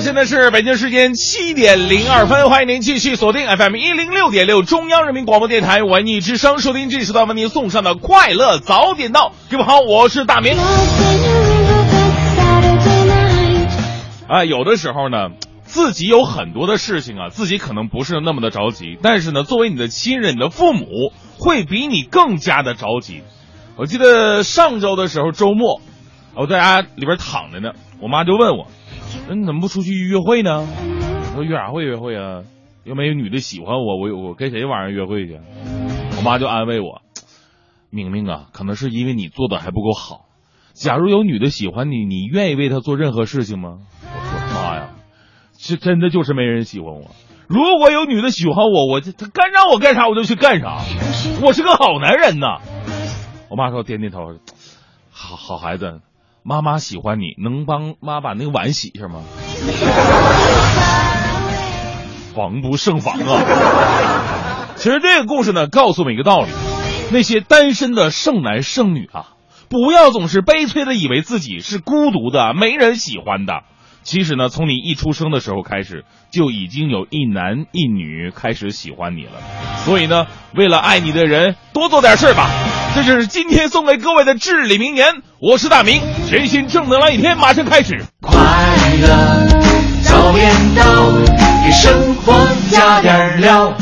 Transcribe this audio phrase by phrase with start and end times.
[0.00, 9.32] 现在是北京时间七点零二分，欢迎您继续锁定 FM 一零六点六中央人民广播电台文艺之声，收听这时段为您送上的快乐早点到。
[9.50, 10.54] 各位好，我是大明。
[14.28, 15.30] 啊，有的时候呢，
[15.64, 20.86] 自己有很多的事情啊，自己可能不是那么的着急，但是呢，作为你的亲人、你的父母，
[21.38, 23.22] 会比你更加的着急。
[23.76, 25.80] 我记得上周的时候，周末，
[26.34, 28.66] 我在家里边躺着呢，我妈就问我。
[29.28, 30.66] 那你怎么不出去约会呢？
[31.30, 32.42] 我说约啥会约会啊？
[32.84, 35.40] 又没有女的喜欢我，我我跟谁晚上约会去？
[36.16, 37.02] 我妈就安慰我
[37.90, 40.26] ：“明明啊，可能是因为你做的还不够好。
[40.72, 44.90] 假如有女的喜欢你，你愿意为她做任何事情吗？”我说：“妈呀，
[45.58, 47.10] 这真的就是没人喜欢我。
[47.48, 50.78] 如果有女的喜欢我，我就她干让我干啥我就去干啥。
[51.42, 52.58] 我是个好男人呐。”
[53.50, 54.20] 我妈说点点头
[55.10, 56.00] ：“好好孩子。”
[56.48, 59.24] 妈妈喜欢你，能帮妈把那个碗洗一下吗？
[62.36, 64.68] 防不胜防啊！
[64.76, 66.50] 其实这个故事呢，告诉我们一个道理：
[67.10, 69.30] 那些单身的剩男剩女啊，
[69.68, 73.64] 不要总是悲催的以为自己是孤独的、没人喜欢的。
[74.06, 79.32] 其实呢，从你一出生的时候开始，就已经有一男一女开始喜欢你了。
[79.84, 82.48] 所以呢，为了爱你的人，多做点事儿吧。
[82.94, 85.08] 这就是今天送给各位的至理名言。
[85.40, 88.00] 我是大明，全新正能量一天马上开始。
[88.20, 88.38] 快
[89.02, 89.48] 乐
[90.04, 91.12] 早点到，
[91.64, 92.32] 给生活
[92.70, 93.74] 加点料。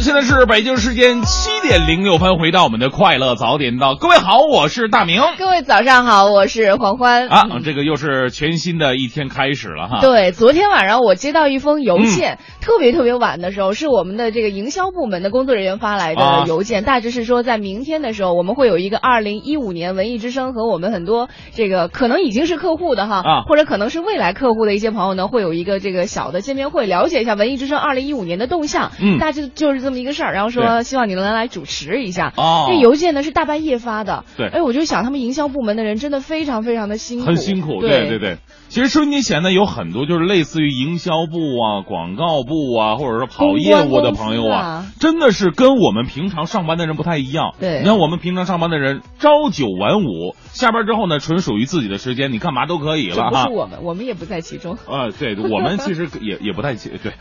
[0.00, 3.96] 好，现在是北京时间七点零六分，回到我们的快乐早点到。
[3.96, 5.20] 各位好，我是大明。
[5.38, 7.28] 各位早上好，我是黄欢。
[7.28, 10.00] 啊，这个又是全新的一天开始了哈。
[10.00, 28.92] 对，昨天晚上我接到一封邮件，嗯特别特别晚的时候，是我们的这个营销部门的工作人员发来啊的邮件，大致是说在明天的时候，我们会有一个二零一五年文艺之声和我们很多这个可能已经是客户的哈，啊或者可能是未来客户的一些朋友呢，会有一个这个小的见面会，了解一下文艺之声二零一五年的动向。
[28.98, 32.32] 嗯大致就是这么一个事儿，然后说希望你能来主持一下。
[32.36, 38.38] 哦这邮件呢是大半夜发的，对哎，我就想他们营销部门的人真的非常非常的辛苦，很辛苦，对对对。
[38.68, 47.52] 其实收音机前呢有很多就是类似于营销部啊、广告部啊，或者说跑业务的朋友啊啊，真的是跟我们平常上班的人不太一样。
[47.58, 53.30] 对你看我们平常上班的人朝九晚五，下班之后呢纯属于自己的时间，你干嘛都可以了哈。
[53.30, 54.74] 不是我们，我们也不在其中。
[54.86, 57.12] 啊，对，我们其实 也也不太起对，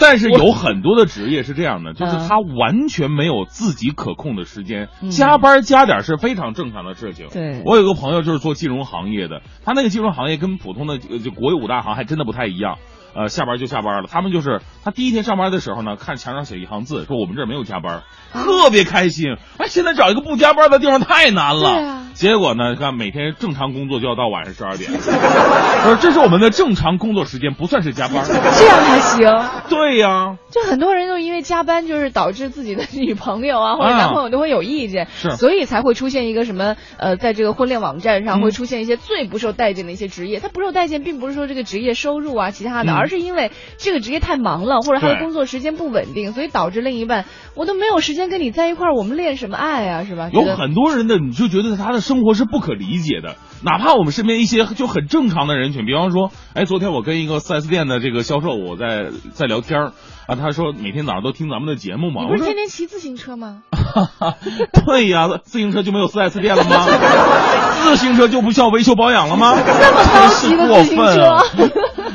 [0.00, 7.28] 但是有很多的职业是这样的，就是嗯他完全没有自己可控的时间，嗯加班加点是非常正常的事情。
[7.30, 12.78] 对我有个朋友就是做金融行业的，他那个金融行业跟普通的呃就国有五大行还真的不太一样。
[13.14, 14.08] 呃，下班就下班了。
[14.10, 18.02] 他们就是他第一天上班的时候呢，看墙上写一行字，说我们这儿没有加班，
[18.32, 19.36] 特别开心。
[19.58, 21.62] 哎，现在找一个不加班的地方太难了。
[21.62, 24.90] 对啊结果呢，看每天正常工作就要到晚上十二点，
[26.02, 28.22] 这是我们的正常工作时间，不算是加班。
[28.26, 29.48] 这样还行。
[29.70, 40.38] 对呀、就很多人就因为加班，就是导致自己的女朋友啊或者啊男朋友都会有意见，是所以才会出现一个什么呃，在这个婚恋网站上嗯会出现一些最不受待见的一些职业。
[40.38, 47.24] 它不受待见，并不是说这个职业收入啊其他的，嗯而是因为这个职业太忙了，或者他的工作时间不稳定，所以导致另一半
[47.56, 50.30] 我都没有时间跟你在一块儿，我们恋什么爱啊，是吧？
[50.32, 53.34] 有很多人的，你就觉得他的生活是不可理解的。
[53.64, 59.92] 哪怕我们身边一些就很正常的人群，比方说，哎，昨天我跟一个四 S 店的这个销售，我在在聊天儿
[60.28, 62.22] 啊，他说每天早上都听咱们的节目嘛。
[62.22, 63.62] 你不是我说天天骑自行车吗？
[64.86, 66.86] 对呀，自行车就没有 4S 店了吗？
[67.84, 69.56] 自行车就不需要维修保养了吗？
[69.62, 71.42] 这么高级的真是过分啊！
[71.42, 71.70] 车，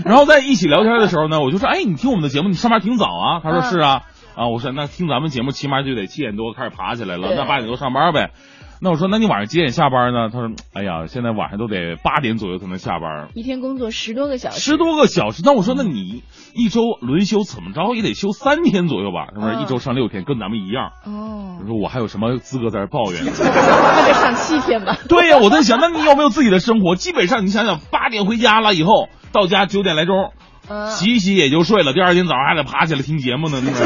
[0.06, 3.40] 然后在一起聊天的时候呢，我就说，哎，你听我们的节目，你上班挺早啊？
[3.44, 4.02] 他说嗯是啊。
[4.36, 8.30] 啊，我说那听咱们节目起码就得七点多开始爬起来了，那八点多上班呗。
[8.80, 10.30] 那我说，那你晚上几点下班呢？
[10.32, 15.42] 他说，哎呀，现在晚上都得八点左右才能下班，一天工作十多个小时，十多个小时。
[15.44, 16.24] 那我说，那你
[16.54, 19.28] 一周轮休怎么着也得休三天左右吧？
[19.34, 20.92] 是不是一周上六天，跟咱们一样。
[21.06, 23.26] 哦我，说我还有什么资格在这抱怨？
[23.26, 24.96] 那得上七天吧。
[25.10, 26.96] 对呀、我在想，那你有没有自己的生活？
[26.96, 30.34] 基本上你想想，八点回家了以后，到家九点来钟，
[30.70, 33.80] 嗯，洗一洗也就睡了，第二天早上还得爬起来听节目呢，那个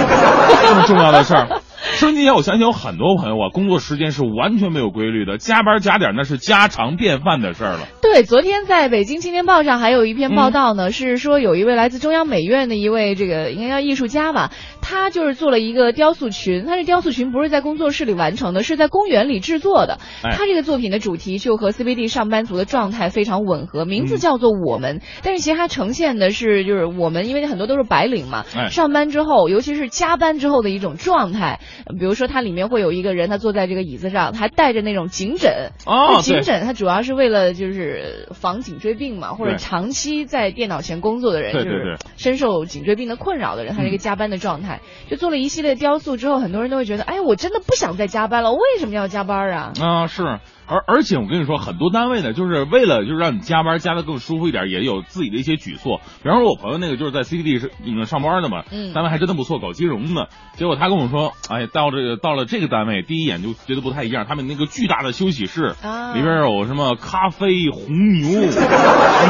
[0.67, 1.61] 这么重要的事儿。
[1.81, 7.87] 收音机前，我相信有很多朋友啊，工作时间是完全没有规律的，加班加点那是家常便饭的事儿了。
[8.01, 14.51] 对，昨天在北京青年报上还有一篇报道嗯呢，是说有一位来自中央美院的一位这个应该叫艺术家吧，
[14.81, 19.97] 他他就是做了一个雕塑群，他这雕塑群不是在工作室里完成的，是在公园里制作的。
[20.21, 31.59] 他这个作品的主题就和 CBD 上班族的状态非常吻合，名字叫做我们，但是其实它呈现的是就是我们，因为很多都是白领嘛，上班之后，尤其是加班之后的一种状态。
[32.00, 35.71] 比如说它里面会有一个人，他坐在这个椅子上，还带着那种颈枕。
[35.85, 44.79] 哦，颈枕它主要是为了就是防颈椎病嘛，或者长期在电脑前工作的人，就是深受颈椎病的困扰的人，他是一个加班的状态。
[45.09, 49.74] 就做了一系列雕塑之后，很多人都会觉得，哎，我真的不想再加班了，为什么要加班啊？
[49.79, 50.39] 啊，是。
[50.71, 56.00] 而而且我跟你说，很多单位呢，就是为了就是让你加班加的更舒服一点，也有自己的一些举措。
[56.23, 57.71] 比方说，我朋友那个就是在 CBD 是
[58.06, 58.63] 上班的嘛，
[58.95, 60.29] 单位还真的不错，搞金融的。
[60.56, 64.25] 结果他跟我说，哎，到这个到了这个单位，第一眼就觉得不太一样。
[64.25, 65.75] 他们那个巨大的休息室，
[66.15, 67.83] 里边有什么咖啡、红
[68.21, 68.39] 牛，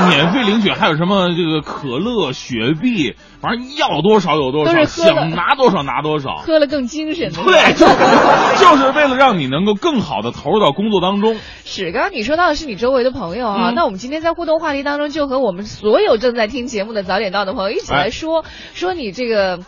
[0.09, 7.31] 免费领取，还有什么这个可乐、雪碧，反正要多少有多少，想拿多少拿多少，喝了更精神。
[7.33, 11.30] 对，就是为了让你能够更好的投入到工作当中。
[11.65, 18.43] 是，刚刚你说到的是你周围的朋友啊，那我们今天在互动话题当中，就和我们所有正在听节目的早点到的朋友一起来说
[18.73, 19.59] 说你这个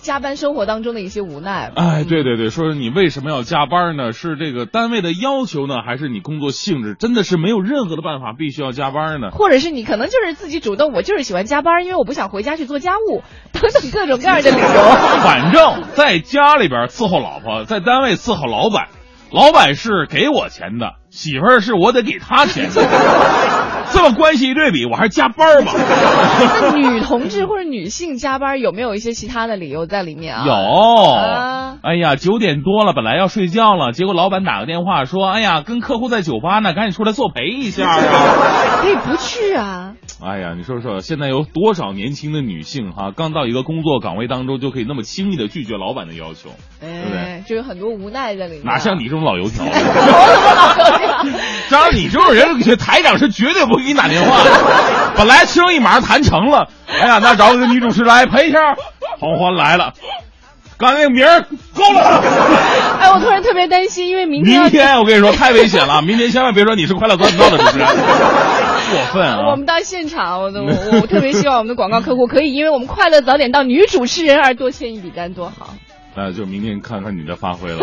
[0.00, 1.70] 加班生活当中的一些无奈。
[1.74, 4.12] 哎，对对对，说说你为什么要加班呢？
[4.12, 9.30] 是这个单位的要求呢，还是你工作性质真的是没有任何的办法必须要加班呢？
[9.30, 13.22] 或者是你可能就是自己主动，我就是喜欢加班，因为我不想回家去做家务，
[13.52, 14.64] 等等各种各样的理由。
[15.22, 18.88] 反正在家里边伺候老婆，在单位伺候老板。
[19.30, 22.68] 老板是给我钱的，媳妇儿是我得给他钱。
[23.92, 25.72] 这么关系一对比，我还是加班吧。
[25.76, 30.44] 那女同志或者女性加班有没有一些其他的理由在里面啊？
[30.44, 30.52] 有。
[30.52, 37.98] 啊哎呀，九点多了，本来要睡觉了，结果老板打个电话说：“哎呀，跟客户在酒吧呢，赶紧出来作陪一下啊。
[38.80, 39.92] ”可以不去啊。
[40.24, 46.48] 哎呀，你说说，现在有多少年轻的女性哈，刚到一个工作岗位当中，就可以那么轻易的拒绝老板的要求，
[46.80, 47.42] 对不对？
[47.46, 48.64] 就有很多无奈在里面。
[48.64, 49.64] 哪像你这种老油条？
[49.68, 49.78] 老油
[50.98, 51.03] 条。
[51.70, 54.42] 张你这种人，台长是绝对不给你打电话。
[55.16, 58.58] 本来生意马上谈成了，哎呀，那找个女主持来陪一下。
[59.18, 59.92] 黄欢来了，
[60.76, 62.20] 刚才那个名儿够了。
[63.00, 67.86] 哎，我突然特别担心，因为明天明天我跟你说太危险了，明天千万别说你是快乐早点到的主持人。
[68.92, 69.38] 过分啊！
[69.50, 75.70] 我们到现场，我我我特别希望我们的广告客户可以因为我们快乐早点到女主持人而多签一笔单，多好。
[76.16, 77.78] 那就明天看看你的发挥了。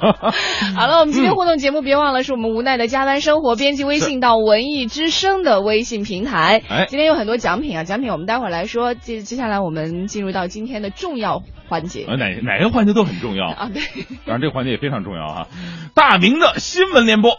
[0.00, 0.32] 啊
[0.76, 6.62] 好了，我们今天互动节目，别忘了是我们无奈的加班生活编辑微信到文艺之声的微信平台。
[6.68, 8.94] 哎，今天有很多奖品啊，奖品我们待会儿来说。
[8.94, 12.04] 接接下来我们进入到今天的重要环节。
[12.06, 13.82] 哪哪个环节都很重要啊，对。
[14.26, 15.46] 当然这个环节也非常重要哈。
[15.94, 17.38] 大明的新闻联播。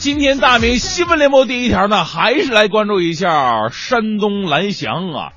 [0.00, 5.32] 今天大明新闻联播第一条呢，还是来关注一下山东蓝翔啊。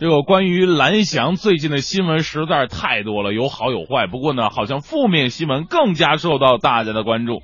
[0.00, 4.08] 这个关于蓝翔最近的新闻实在太多了，有好有坏。
[4.08, 7.40] 不过呢，好像负面新闻更加受到大家的关注。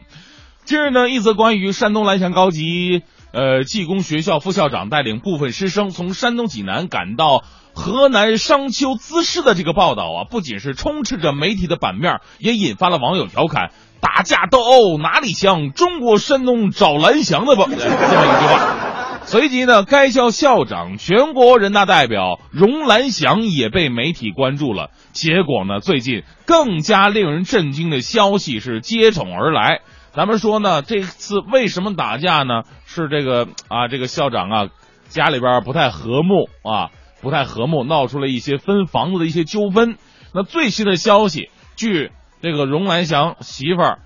[0.65, 13.71] 近日呢，一则关于山东蓝翔高级呃技工学校副校长带领部分师生从山东济南赶到河南商丘滋事的这个报道啊，不仅是充斥着媒体的版面，也引发了网友调侃。
[14.01, 17.65] 打架斗殴哪里像中国山东找蓝翔的吧？
[17.71, 18.77] 这么一句话。
[19.25, 24.91] 随即呢，该校校长、全国人大代表荣蓝翔也被媒体关注了。
[25.13, 29.81] 结果呢，最近更加令人震惊的消息是接踵而来。
[30.13, 32.63] 咱们说呢，这次为什么打架呢？
[32.87, 34.69] 是这个啊，这个校长啊，
[35.09, 36.91] 家里边不太和睦啊，
[37.21, 39.97] 不太和睦，闹出了一些分房子的一些纠纷。
[40.33, 42.13] 那最新的消息，据。
[42.43, 43.99] 这个荣兰祥媳妇儿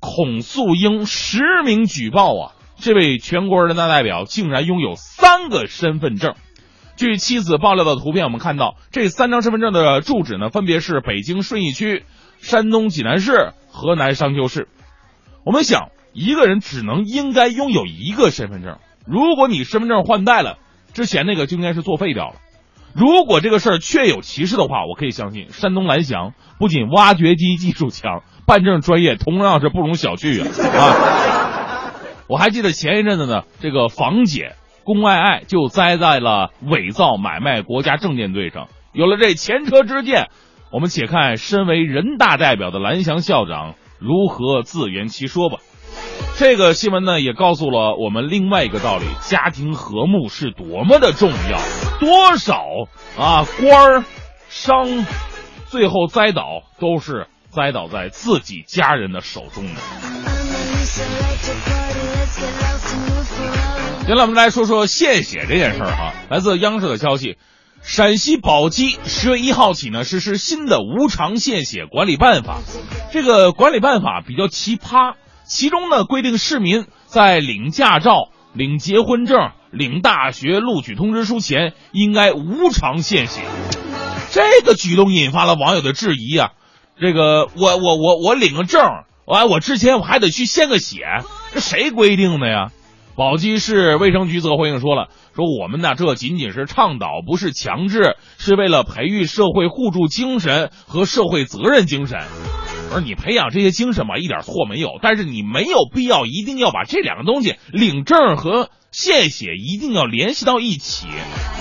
[0.00, 6.34] 孔素英实名举报啊，这位全国人大代表竟然拥有三个身份证。
[6.96, 12.04] 据妻子爆料的图片，我们看到这三张身份证的住址呢，分别是北京顺义区、
[12.38, 14.68] 山东济南市、河南商丘市。
[15.44, 18.78] 我们想，一个人只能应该拥有一个身份证。
[19.06, 20.58] 如果你身份证换代了，
[20.92, 22.34] 之前那个就应该是作废掉了。
[22.94, 30.48] 如果这个事儿确有其事的话，我可以相信山东蓝翔不仅挖掘机技术强，办证专业同样是不容小觑啊！
[30.78, 31.92] 啊，
[32.28, 40.28] 我还记得前一阵子呢，这个房姐龚爱爱就栽在了伪造买卖国家证件罪上，有了这前车之鉴，
[40.70, 45.58] 我们且看身为人大代表的蓝翔校长如何自圆其说吧。
[46.38, 51.58] 这个新闻呢，也告诉了我们另外一个道理：家庭和睦是多么的重要。
[52.00, 52.64] 多少
[53.18, 54.04] 啊官儿、
[54.48, 55.06] 商，
[55.66, 59.80] 最后栽倒都是栽倒在自己家人的手中的。
[64.00, 66.12] 接下来我们来说说献血这件事儿啊。
[66.28, 67.36] 来自央视的消息，
[67.82, 72.58] 陕西宝鸡十月一号起呢实施新的无偿献血管理办法。
[73.12, 75.14] 这个管理办法比较奇葩。
[75.44, 83.42] 其中呢，规定市民在领驾照、领结婚证、领大学录取通知书前，应该无偿献血。
[84.30, 86.50] 这个举动引发了网友的质疑啊！
[86.98, 88.80] 这个我我我我领个证，
[89.26, 91.04] 完我之前我还得去献个血，
[91.52, 92.68] 这谁规定的呀？
[93.14, 102.20] 宝鸡市卫生局则回应说了，说我们呢这仅仅是倡导，不是强制，是为了培育社会互助精神和社会责任精神。
[102.94, 111.06] 而你培养这些精神吧，一点错没有，但是你没有必要一定要把这两个东西领证和献血一定要联系到一起，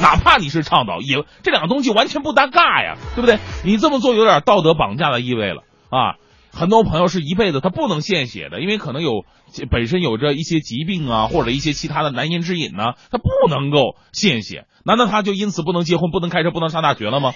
[0.02, 3.40] 哪怕你是倡导，也这两个东西完全不搭嘎呀，对不对？
[3.64, 6.16] 你这么做有点道德绑架的意味了啊！
[6.54, 9.24] 很多朋友是一辈子他不能献血的，因为可能有
[9.70, 17.32] 本身有着一些疾病啊，或者一些其他的难言之隐呢，他不能够献血，难道他就因此不能结婚、不能开车、不能上大学了吗？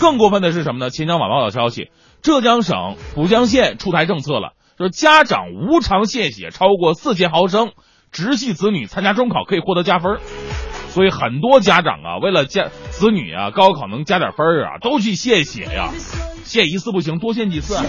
[0.00, 0.88] 更过分的是什么呢？
[0.88, 1.90] 钱江晚报的消息。
[2.22, 7.72] 浙江省浦江县出台政策了，就是家长无偿献血超过四千毫升，
[8.12, 10.18] 直系子女参加中考可以获得加分。
[10.90, 15.90] 所以很多家长啊，为了家子女啊高考能加点分啊，都去献血呀，
[16.44, 17.76] 献一次不行，多献几次。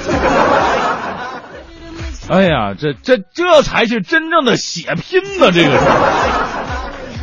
[2.29, 5.71] 哎呀，这这这才是真正的血拼呢，这个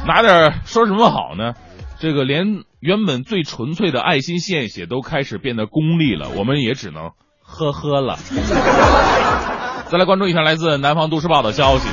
[0.07, 1.53] 拿点说什么好呢？
[2.01, 7.11] 这个连原本最纯粹的爱心献血都开始变得功利了，我们也只能
[7.43, 8.17] 呵呵了。
[9.91, 11.89] 再来关注一下来自南方都市报的消息：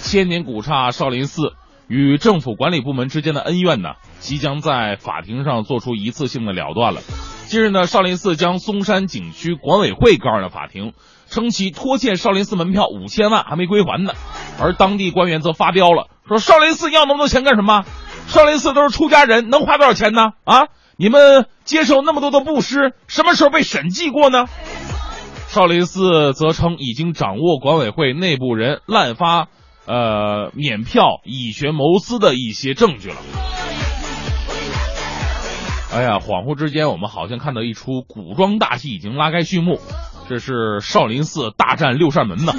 [0.00, 1.52] 千年古刹少林寺
[1.86, 7.00] 与政府管理部门之间的恩怨呢，即将在法庭上做出一次性的了断了。
[7.46, 10.94] 近日呢，少林寺将嵩山景区管委会告上了法庭，
[11.28, 14.14] 称其拖欠少林寺门票五千万还没归还呢，
[14.60, 17.84] 而当地官员则发飙了，说少林寺要那么多钱干什么？
[18.26, 20.32] 少林寺都是出家人，能花多少钱呢？
[20.44, 20.66] 啊，
[20.96, 24.46] 你们接受那么多的布施，什么时候被审计过呢？
[25.48, 29.46] 少林寺则称已经掌握管委会内部人滥发，
[29.86, 33.16] 呃，免票以权谋私的一些证据了。
[35.92, 39.78] 哎呀，恍惚之间，我们好像看到一出古装大戏已经拉开序幕，
[40.28, 42.52] 这是少林寺大战六扇门呢。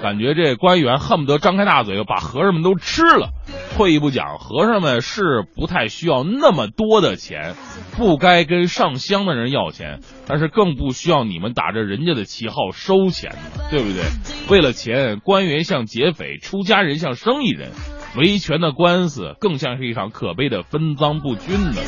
[0.00, 3.30] 感觉这官员恨不得张开大嘴把和尚们都吃了。
[3.74, 7.54] 退一步讲，和尚们是不太需要那么多的钱，
[7.96, 13.34] 不该跟上香的人要钱，但是更不需要你们打着人家的旗号收钱，
[13.70, 14.04] 对不对？
[14.48, 17.70] 为了钱，官员像劫匪，出家人像生意人，
[18.16, 21.82] 维权的官司更像是一场可悲的分赃不均的。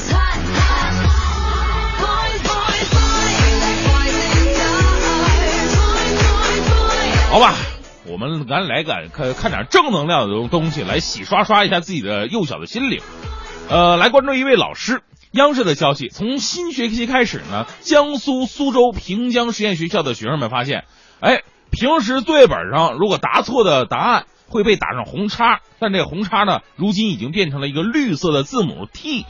[7.30, 7.54] 好吧。
[8.10, 13.00] 我们咱来个看看点正能量的东西，来洗刷刷一下自己的幼小的心灵。
[13.68, 15.02] 呃，来关注一位老师。
[15.30, 20.86] 央视的消息，从新学期开始呢，江苏苏州平江实验学校的学生们发现，
[21.20, 29.24] 哎，平时作业本上如果答错的答案会被打上红叉，但这个红叉呢，如今已经变成了一个绿色的字母 T。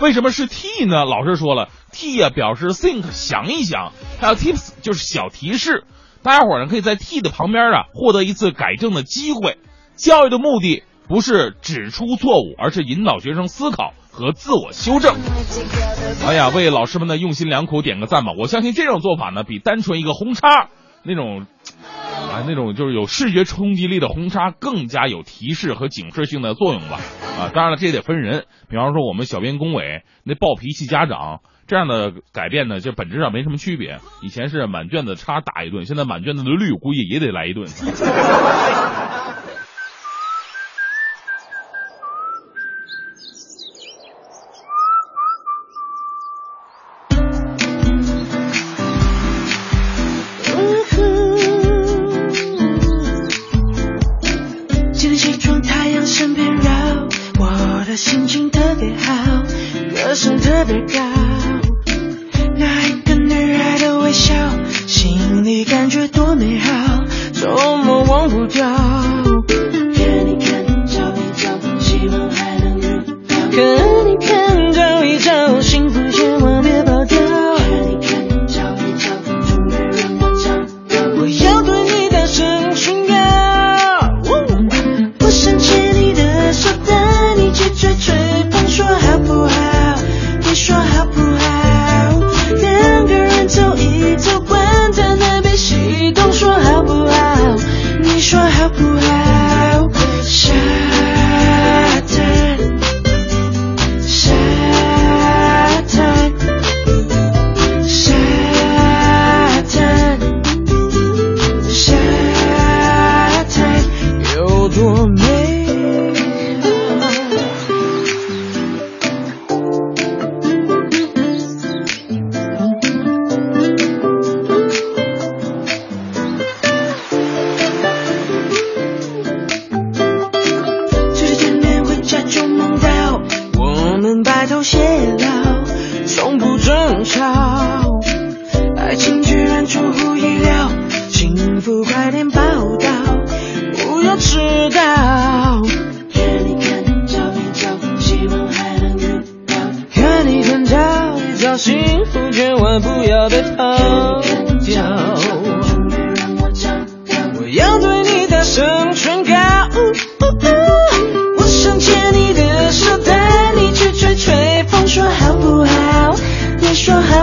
[0.00, 1.04] 为什么是 T 呢？
[1.04, 5.84] 老师说了，T 啊表示 think 想一想，还有 tips 就是小提示。
[6.26, 9.58] 大家伙儿呢可以在 T 的旁边啊获得一次改正的机会。
[9.94, 15.14] 教育的目的不是指出错误，而是引导学生思考和自我修正。
[16.26, 18.32] 哎呀，为老师们的用心良苦点个赞吧！
[18.36, 20.68] 我相信这种做法呢，比单纯一个红叉
[21.04, 21.46] 那种
[22.02, 26.98] 啊那种就是有视觉冲击力的红叉更加有提示和警示性的作用吧。
[27.38, 28.46] 啊，当然了，这也得分人。
[28.68, 31.38] 比方说我们小编工委那暴脾气家长。
[31.66, 33.98] 这样的改变呢，就本质上没什么区别。
[34.22, 37.66] 以前是满卷子叉打一顿，现在满卷子的绿估计也得来一顿。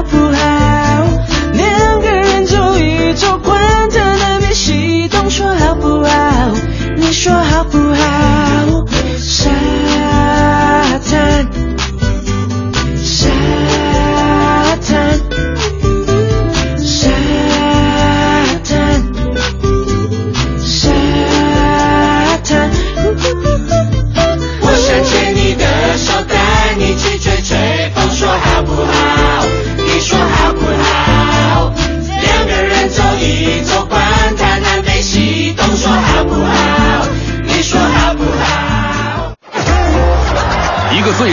[0.09, 0.72] 不害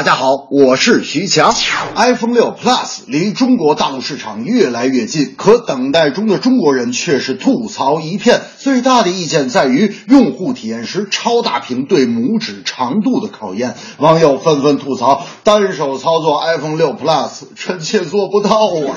[0.00, 1.54] 大家好，我是徐强。
[1.94, 8.40] iPhone 六 Plus 离中国大陆市场越来越近，可等待中的中国人却是吐槽一片。
[8.56, 13.74] 最大的意见在于用户体验时超大屏对拇指长度的考验。
[13.98, 18.96] 网友纷纷吐槽，单手操作 iPhone 六 Plus 臣妾做不到啊！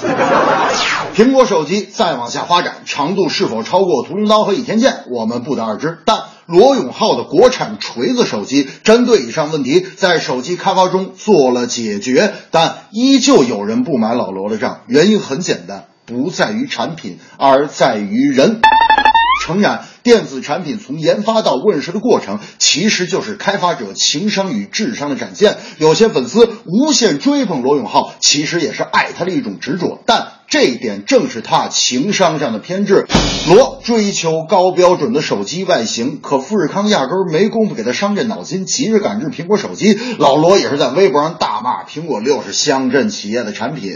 [1.14, 5.98] 苹果手机再往下发展，长度是否超过屠龙刀和倚天剑，我们不得而知。
[6.06, 14.82] 但罗永浩的国产锤子手机针对以上问题，在手机开发中做了解决，但依旧有人不买老罗的账。
[14.88, 18.60] 原因很简单，不在于产品，而在于人。
[19.46, 25.58] 诚然，电子产品从研发到问世的过程，其实就是开发者情商与智商的展现。
[25.80, 30.00] 有些粉丝无限追捧罗永浩，其实也是爱他的一种执着。
[30.06, 33.08] 但这一点正是他情商上的偏执。
[33.50, 39.98] 罗追求高标准的手机外形，可富士康压根儿没工夫给他伤这脑筋，急着赶制苹果手机。
[40.20, 43.94] 老罗也是在微博上大骂苹果六是乡镇企业的产品。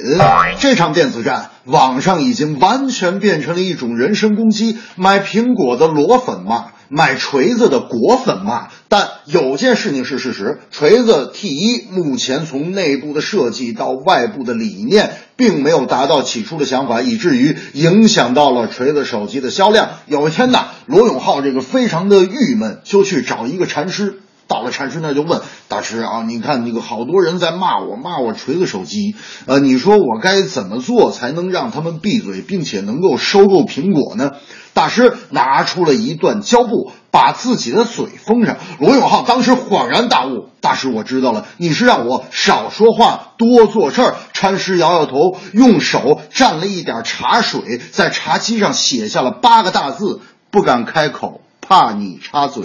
[0.59, 6.69] 这场电子战，网上已经完全变成了一种人身攻击，买苹果的罗粉骂。
[6.89, 19.89] 买锤子的果粉骂，但有件事情是事实：锤子 T 一目前从内部的设计到外部的理念，并没有达到起初的想法，以至于影响到了锤子手机的销量。
[20.07, 24.19] 有一天呢，罗永浩这个非常的郁闷，就去找一个禅师。
[24.49, 29.13] 到了禅师那就问大师啊，你看那个好多人在骂我，骂我锤子手机，
[29.45, 34.31] 呃，你说我该怎么做才能让他们闭嘴，并且能够收购苹果呢？
[34.73, 38.57] 大师拿出了一段胶布，把自己的嘴封上。
[38.79, 44.15] 罗永浩当时恍然大悟，大师我知道了，你是让我少说话，多做事儿。
[44.33, 51.41] 禅师摇摇头，用手蘸了一点茶水，在茶几上写下了八个大字：不敢开口。
[51.67, 52.63] 怕你插嘴。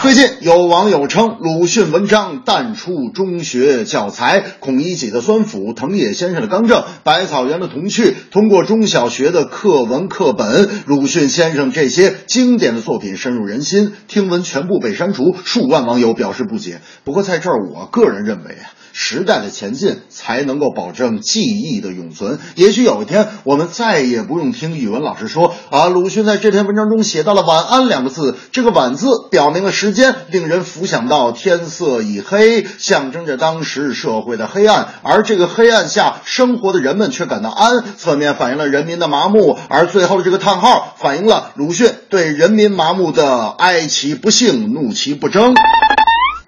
[0.00, 13.92] 最近有网友称鲁迅文章淡出中学教材，孔乙己的酸腐，藤野先生的刚正，百草园的童趣，通过中小学的课文课本，鲁迅先生这些经典的作品深入人心。
[14.08, 16.80] 听闻全部被删除，数万网友表示不解。
[17.04, 18.72] 不过在这儿，我个人认为啊。
[18.92, 22.38] 时代的前进才能够保证记忆的永存。
[22.54, 45.54] 也许有一天，我们再也不用听语文老师说啊，鲁迅在这篇文章中写到了“晚安”两个字，这个“晚”字表明了时间，令人浮想到天色已黑，象征着当时社会的黑暗，而这个黑暗下生活的人们却感到安，侧面反映了人民的麻木，而最后的这个叹号反映了鲁迅对人民麻木的哀其不幸，怒其不争。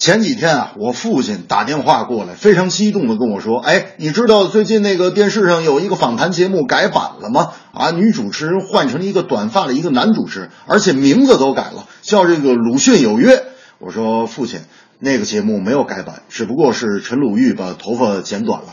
[0.00, 7.50] 前几天啊，我父亲打电话过来，非常激动的跟我说：“哎，你知道最近那个电视上有一个访谈节目改版了吗？
[7.74, 13.36] 啊，女主持人换成了一个短发的一个男主持，而且名字都改了，叫这个《鲁迅有约》。”
[13.78, 14.60] 我说：“父亲，
[14.98, 18.68] 那个节目没有改版，只不过是陈鲁豫把头发剪短了。”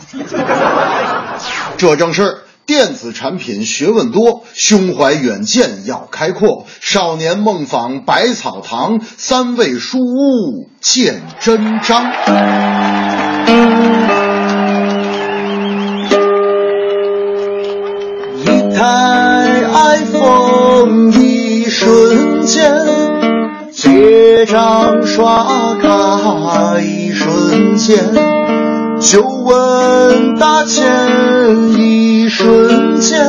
[1.78, 2.38] 这正是。
[2.68, 6.66] 电子产品学问多，胸怀远见要开阔。
[6.82, 12.12] 少年梦访百草堂，三味书屋见真章。
[18.42, 22.70] 一台 iPhone，一瞬间；
[23.72, 28.37] 结账刷卡，一瞬间。
[29.00, 30.84] 久闻大千
[31.80, 33.20] 一瞬间，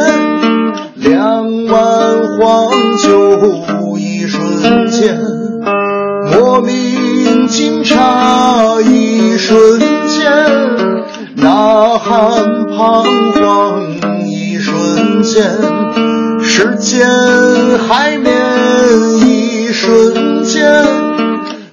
[0.97, 5.19] 两碗黄酒一瞬间，
[6.33, 9.79] 莫名惊诧一瞬
[10.09, 10.33] 间，
[11.37, 13.05] 呐喊彷
[13.35, 15.45] 徨一瞬间，
[16.43, 17.07] 时间
[17.87, 18.33] 海面
[19.21, 20.87] 一瞬间，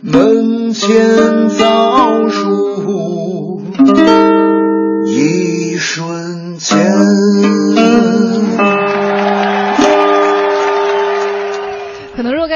[0.02, 2.65] 门前枣树。
[6.66, 6.82] 瞬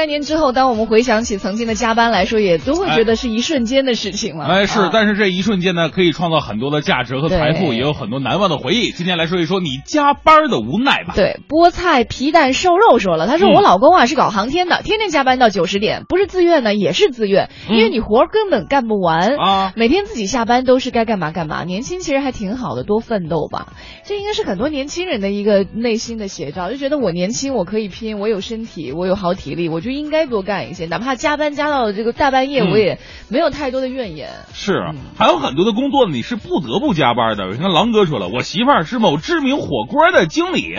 [0.00, 4.46] 三年之后，当我们回想起曾经的加班来说，也都会觉得是一瞬间的事情了。
[4.46, 8.92] 哎，是，但是这一瞬间呢，可以创造很多的价值和财富，也有很多难忘的回忆。
[8.92, 11.12] 今天来说一说你加班的无奈吧。
[11.14, 19.72] 对，菠菜皮蛋瘦肉说了，他说我老公啊是搞航天的，天天加班到九十点，不是自愿呢，也是自愿，因为你活根本干不完啊。
[19.76, 21.64] 每天自己下班都是该干嘛干嘛。
[21.64, 23.74] 年轻其实还挺好的，多奋斗吧。
[24.06, 29.89] 这应该是很多年轻人的一个内心的写照，就觉得我年轻，我可以拼，我有身体，我有好体力，我就。
[29.90, 34.30] 就应该多干一些，哪怕加班加到这个大半夜，我也没有太多的怨言。
[34.54, 37.48] 是啊，还有很多的工作你是不得不加班的。
[37.48, 40.76] 你看狼哥说了，我媳妇儿是某知名火锅的经理，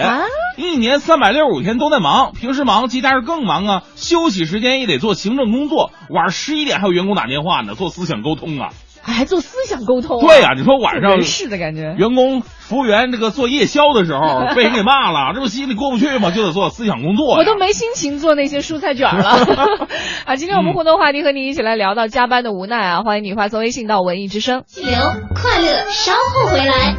[0.56, 8.70] 一年三百六十五天都在忙，平时忙，节假日更忙啊，休息时间也得做行政工作，晚上十一点还有员工打电话呢，做思想沟通啊。
[9.04, 10.20] 还做思想沟通？
[10.22, 16.32] 对呀，你说晚上是的感觉，员工、服务员这个做夜宵的时候 被人给骂了，这不心里过不去吗？
[16.32, 17.36] 就得做思想工作。
[17.36, 19.30] 我都没心情做那些蔬菜卷了。
[20.26, 24.64] 啊，今天我们互动话题和你一起来聊到加班的无奈啊，欢迎你发送微信到文艺之声。
[24.68, 24.94] 气流
[25.36, 26.96] 快乐，稍后回来。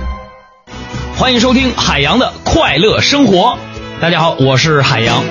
[1.18, 3.56] 欢迎收听海洋的快乐生活。
[4.00, 5.22] 大家好，我是海洋。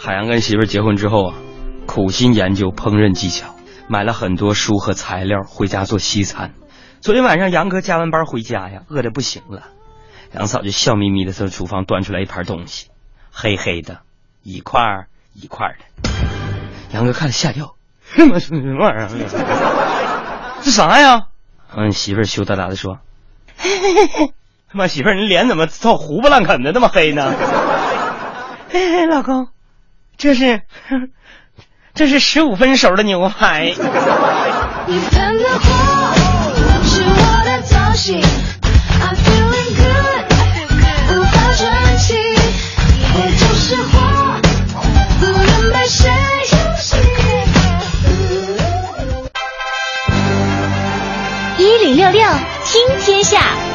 [0.00, 1.34] 海洋跟媳妇结婚之后啊，
[1.86, 3.55] 苦心研究烹饪技巧。
[3.88, 6.54] 买了很多书和材料回家做西餐。
[7.00, 9.68] 昨天晚上杨哥加完班回家呀，饿得不行了。
[10.32, 12.88] 杨嫂就笑眯眯的从厨房端出来一盘东西，
[13.30, 14.00] 黑黑的，
[14.42, 16.10] 一块一块的。
[16.92, 20.60] 杨哥看了吓掉，什么什么玩意儿？
[20.62, 21.28] 这啥呀？
[21.76, 22.98] 嗯，媳妇羞答答的说
[24.68, 27.32] ：“他妈媳妇，你脸怎么操胡不烂啃的那么黑呢？”
[28.68, 29.48] 嘿嘿，老公，
[30.16, 30.62] 这是。
[31.96, 33.74] 这是十五分熟的牛排。
[51.56, 52.28] 一零六六
[52.64, 53.65] 听天下。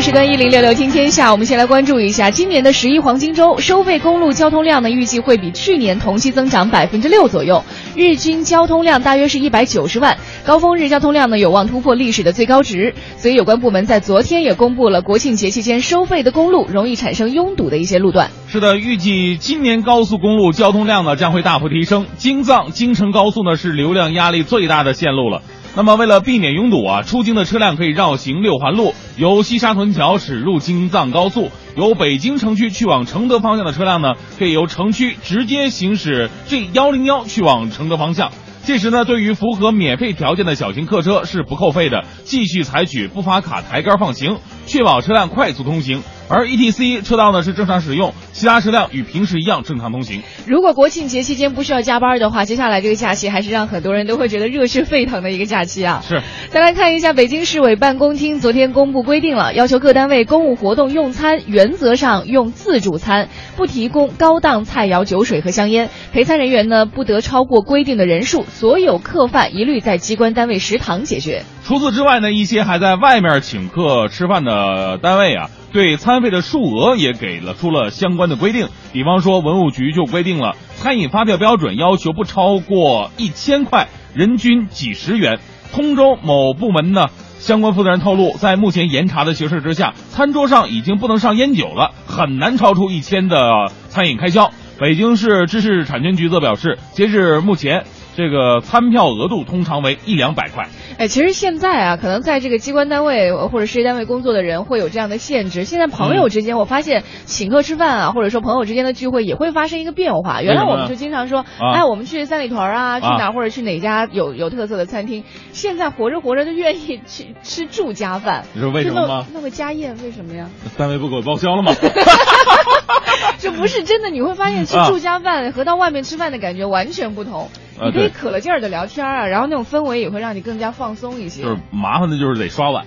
[0.00, 7.64] 时段一零六六听天下，我们先来关注一下今年的十一黄金周，收费公路交通量呢，预计会比去年同期增长百分之六左右，
[7.96, 12.94] 日均交通量大约是一百九十万，高峰日交通量呢有望突破历史的最高值。
[13.16, 18.30] 所以有关部门在昨天也公布了国庆节期间收费的公路容易产生拥堵的一些路段。
[18.48, 25.42] 是的，预计今年高速公路交通量呢将会大幅提升，京藏京承高速呢是流量压力最大的线路了。
[25.76, 38.32] 那么，为了避免拥堵啊，出京的车辆可以绕行六环路，由西沙屯桥驶入京藏高速；由北京城区去往承德方向的车辆呢，可以由城区直接行驶 G 幺零幺去往承德方向。
[38.62, 46.02] 届时呢，对于符合免费条件的小型客车是不扣费的，继续采取不发卡抬杆放行，确保车辆快速通行。
[46.28, 50.24] 而 E T C 车道呢是正常使用，其他车辆与平时一样正常通行。
[50.44, 56.02] 如果国庆节期间不需要加班的话，接下来这个假期还是让很多人都会觉得热血沸腾的一个假期啊！
[56.04, 56.20] 是。
[56.50, 65.90] 再来看一下北京市委办公厅昨天公布规定了，要求各单位公务活动用餐原则上用自助餐，不提供高档菜肴、酒水和香烟。
[66.12, 71.44] 陪餐人员呢不得超过规定的人数，所有客饭一律在机关单位食堂解决。
[71.64, 75.50] 除此之外呢，一些还在外面请客吃饭呃单位啊。
[75.72, 85.38] 对餐费的数额也给了出了相关的规定，比方说文物局就规定了餐饮发票标准要求不超过一千块，人均几十元。
[85.72, 94.50] 通州某部门呢相关负责人透露，在目前严查的形势之下，餐桌上已经不能上烟酒了，很难超出一千的餐饮开销。
[94.80, 97.84] 北京市知识产权局则表示，截至目前。
[98.16, 100.70] 这个餐票额度通常为一两百块。
[100.98, 105.64] 哎，其实现在啊，可能在这个机关单位或者事业单位工作的人会有这样的限制。
[105.64, 110.40] 现在朋友之间，我发现请客吃饭啊，或者说朋友之间的聚会也会发生一个变化。
[110.40, 115.22] 原来我们就经常说，哎，我们去三里屯啊，去哪或者去哪家有有特色的餐厅。
[115.52, 118.44] 现在活着活着就愿意去吃住家饭。
[118.54, 119.26] 你说为什么吗？
[119.34, 120.48] 弄个家宴，为什么呀？
[120.78, 121.74] 单位不给我报销了吗？
[123.38, 127.50] 这不是真的，你会发现吃住家饭和到外面吃饭的感觉完全不同。
[127.84, 131.42] 你可以可了劲儿的聊天啊，然后那种氛围也会让你更加放松一些。
[131.42, 132.86] 就是麻烦的就是得刷碗，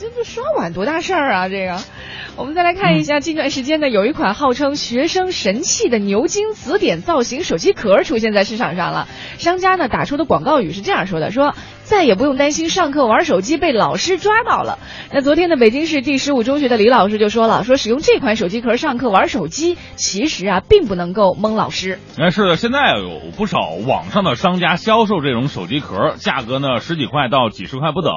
[0.00, 1.48] 这不刷碗多大事儿啊？
[1.48, 1.76] 这个，
[2.36, 9.08] 我们再来看一下，近段时间呢，有一款号称学生神器的牛津词典造型手机壳出现在市场上了。
[9.38, 11.54] 商家呢打出的广告语是这样说的：说。
[11.82, 14.78] 再也不用担心上课玩手机被老师抓到了。
[15.10, 21.98] 那昨天的北京市第十五中学的李老师就说了，说使用这款手机壳上课玩手机，其实啊并不能够蒙老师。
[22.18, 28.12] 哎，是的，现在有不少网上的商家销售这种手机壳，价格呢十几块到几十块不等。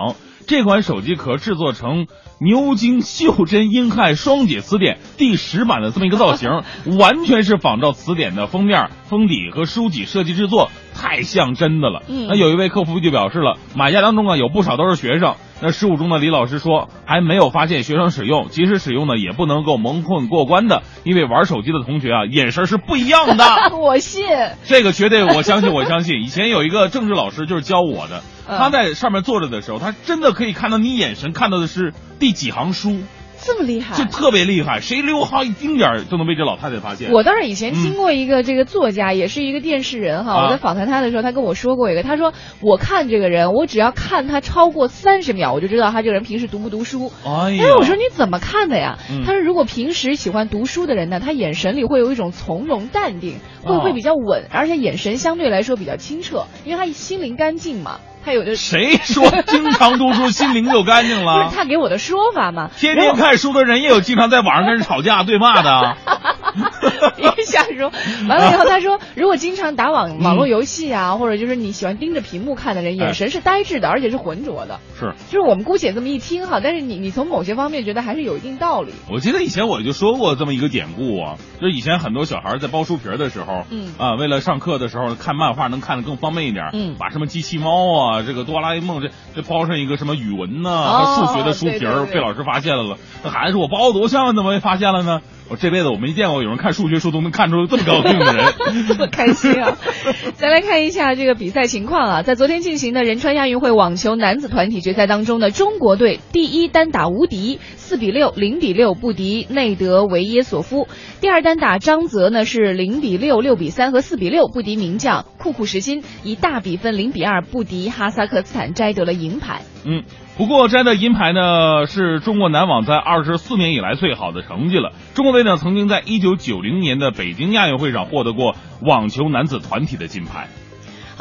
[0.47, 2.07] 这款手机壳制作成
[2.39, 6.49] 牛津袖珍英汉双解词典第十版的这么一个造型，
[6.97, 10.69] 完全是仿照词典的封面、封底和书籍设计制作。
[10.93, 12.03] 太像真的了。
[12.07, 15.35] 那有一位客服就表示了，买家当中啊有不少都是学生。
[15.63, 23.45] 那十五中的李老师说，还没有发现学生使用，即使使用呢，也不能够蒙混过关的，因为玩手机的同学啊，眼神是不一样的。
[23.77, 24.25] 我信
[24.63, 26.21] 这个绝对，我相信，我相信。
[26.23, 32.97] 以前有一个政治老师就是教我的，他在上面坐着的时候，他真的可以看到你眼神看到的是第几行书。
[33.43, 37.11] 这么厉害，就特别厉害，谁溜号一丁点儿都能被这老太太发现。
[37.11, 40.43] 我倒是以前听过一个这个作家，也是一个电视人哈。
[40.45, 47.11] 我在访谈他的时候，他跟我说过一个，他说我看这个人，我只要看他超过三十秒，我就知道他这个人平时读不读书。
[47.25, 48.97] 哎呀，我说你怎么看的呀？
[49.25, 57.99] 他说如果平时喜欢读书的人呢，他眼神里会有一种从容淡定，会会比较稳，而且眼神相对来说比较清澈，因为他心灵干净嘛。
[58.23, 61.43] 他有的谁说经常读书心灵就干净了？
[61.45, 62.69] 不是他给我的说法嘛？
[62.77, 65.97] 天天看书的人也有经常在网上跟人吵架对骂的。
[67.15, 67.91] 别瞎说。
[68.27, 74.79] 完了以后，他说，如果经常打网网络游戏啊，或者就是你喜欢盯着屏幕看的人，眼神是呆滞的，而且是浑浊的。
[74.99, 78.91] 是，就是我们姑且这么一听哈，但是你你从某些方面觉得还是有一定道理。
[79.09, 92.97] 我记得以前我就说过这么一个典故啊，就是以前很多小孩在包书皮的时候，嗯啊，为了上课的时候看漫画能看得更方便一点，嗯，把什么机器猫啊，这个哆啦 A 梦这这包上一个什么语文呐和数学的书皮儿，被老师发现了了。
[93.23, 95.21] 那孩子说我包的多像，怎么没发现了呢？
[95.51, 98.45] 我这辈子我没见过有人看数学书都能看出这么高兴的人，
[98.87, 99.77] 这么开心啊！
[100.35, 110.87] 再来看一下这个比赛情况啊，在昨天进行的仁川亚运会网球男子团体决赛当中呢，中国队第一单打无敌，四比六、零比六不敌内德维耶索夫；
[111.19, 119.63] 第二单打张泽呢是零比六、六比三和四比六不敌名将库库什金，以大比分零比二不敌哈萨克斯坦，摘得了银牌。
[119.83, 120.03] 嗯。
[120.37, 124.91] 不过摘的银牌呢，是中国男网在二十四年以来最好的成绩了。
[125.13, 130.47] 中国队呢，曾经在一九九零年的北京亚运会上获得过网球男子团体的金牌。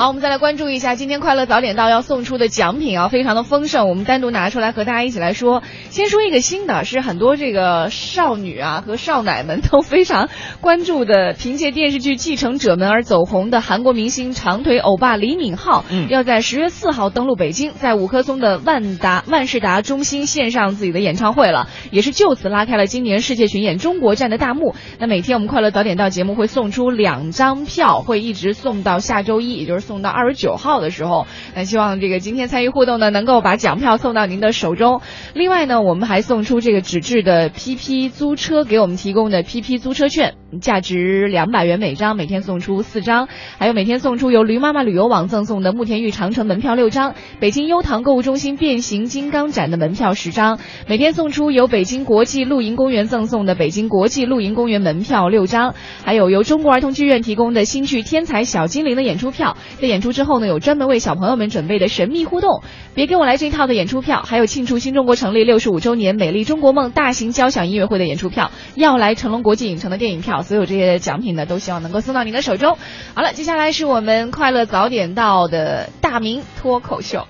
[0.00, 3.86] 好，我们再来关注一下今天快乐早点到要送出的奖品啊，非常的丰盛。
[3.86, 5.62] 我们单独拿出来和大家一起来说。
[5.90, 10.30] 先说一个新的，是很多这个少女啊和少奶们都非常
[10.62, 24.74] 关注的，凭借电视剧《继承者们》而走红的韩国明星长腿欧巴李敏镐，嗯，要在十月四号登陆北京，在五棵松的万达万事达中心献上自己的演唱会了，也是就此拉开了今年世界巡演中国站的大幕。
[24.98, 29.89] 那每天我们快乐早点到节目会送出两张票，会一直送到下周一，也就是。
[29.90, 31.26] 送到二十九号的时候，
[31.56, 35.00] 那希望这个今天参与互动呢，能够把奖票送到您的手中。
[35.34, 43.26] 另外呢，我们还送出这个纸质的 PP 租车给我们提供的 PP 租车券，价值两百元每张，每天送出四张。
[43.58, 50.60] 还有每天送出由驴妈妈旅游网赠送的慕田峪长城门票六张，北京优唐购物中心变形金刚展的门票十张。
[50.86, 55.74] 每天送出由北京国际露营公园赠送的北京国际露营公园门票六张，
[56.04, 59.56] 还有由中国儿童剧院提供的新剧《天才小精灵》的演出票。
[59.80, 62.62] 在演出之后呢，有专门为小朋友们准备的神秘互动，
[62.94, 72.76] 别给我来这一套的演出票，还有庆祝新中国成立六十五周年美丽中国梦大型交响音乐会的演出票，要来成龙国际影城的电影票，所有这些奖品呢，都希望能够送到您的手中。
[73.14, 77.26] 好了，接下来是我们快乐早点到的大明脱口秀。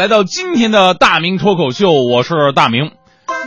[0.00, 2.92] 来到今天的大明脱口秀，我是大明。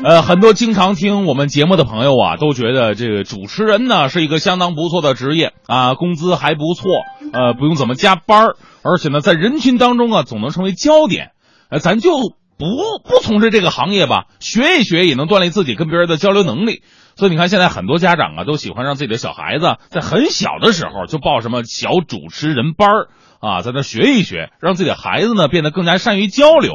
[0.03, 6.91] 呃，很多经常听我们节目的朋友啊，都觉得这个主持人呢是一个相当不错的职业啊，工资还不错，
[7.33, 8.49] 呃，不用怎么加班，
[8.83, 11.31] 而且呢，在人群当中啊，总能成为焦点。
[11.71, 12.11] 呃，咱就
[12.57, 12.65] 不
[13.03, 16.83] 不从事这个行业吧，学一学也能锻炼自己跟别人的交流能力。
[17.15, 23.07] 所以你看，现在很多家长啊，都喜欢让自己的小孩子在很小的时候就报什么小主持人班儿
[23.39, 26.73] 啊，在那学一学，让自己的孩子呢变得更加善于交流。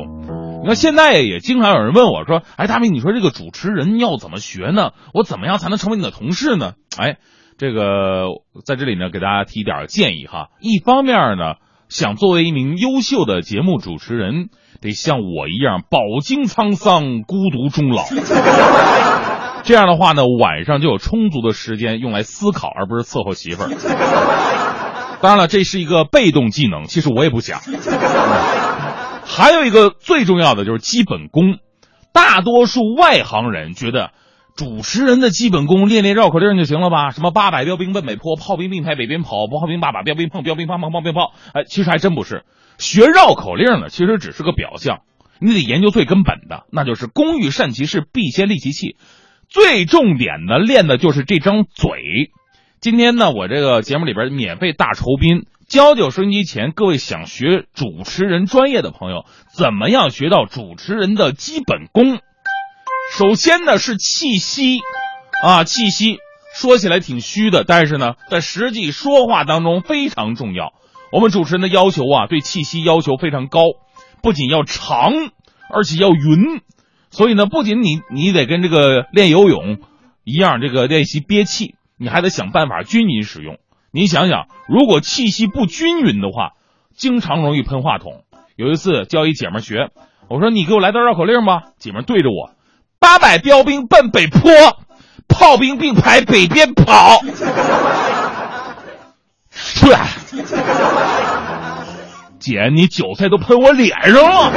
[0.61, 4.91] 你看现在也经常有人问我说：“哎，大明，你说这个主持人要怎么学呢？
[5.15, 7.17] 我怎么样才能成为你的同事呢？”哎，
[7.57, 8.27] 这个
[8.65, 10.49] 在这里呢，给大家提一点建议哈。
[10.61, 11.55] 一方面呢，
[11.89, 18.05] 想作为一名优秀的节目主持人，得像我一样饱经沧桑、孤独终老。
[19.65, 25.19] 这样的话呢，晚上就有充足的时间用来思考，而不是伺候媳妇儿。
[25.21, 27.61] 当然了，这是一个被动技能，其实我也不想。
[29.25, 31.59] 还有一个最重要的就是基本功，
[32.13, 34.11] 大多数外行人觉得。
[34.57, 37.13] 主持人的基本功，练练绕口令就行了吧？
[37.13, 41.31] 什么八百标兵奔北坡，炮兵并排北边跑，炮兵八把，标兵碰，标兵砰砰砰，兵炮。
[41.55, 42.43] 哎，其实还真不是。
[42.79, 45.01] 学绕口令呢，其实只是个表象，
[45.41, 48.97] 你得研究最根本的，那就是工欲善其事，必先利其器。
[49.49, 52.31] 最重点的练的就是这张嘴。
[52.81, 62.21] 今天呢，我这个节目里边免费大酬宾，教教收音机前各位想学主持人专业的朋友，怎么样学到主持人的基本功。
[63.11, 64.81] 首先呢是气息，
[65.43, 66.19] 啊，气息
[66.55, 70.73] 说起来挺虚的，但是呢，在实际说话当中非常重要。
[71.11, 73.61] 我们主持人的要求啊，对气息要求非常高，
[74.23, 75.13] 不仅要长，
[75.71, 76.61] 而且要匀。
[77.11, 79.79] 所以呢，不仅你你得跟这个练游泳
[80.25, 83.59] 一样，这个练习憋气，你还得想办法均匀使用。
[83.91, 86.51] 你想想，如果气息不均匀的话，
[86.95, 88.25] 经常容易喷话筒。
[88.57, 89.89] 有一次教一姐们学，
[90.29, 92.51] 我说你给我来段绕口令吧，姐们对着我。
[92.99, 94.51] 八百标兵奔北坡，
[95.29, 97.21] 炮兵并排北边跑。
[99.81, 99.95] 对，
[102.39, 104.53] 姐，你韭菜都喷我脸上了。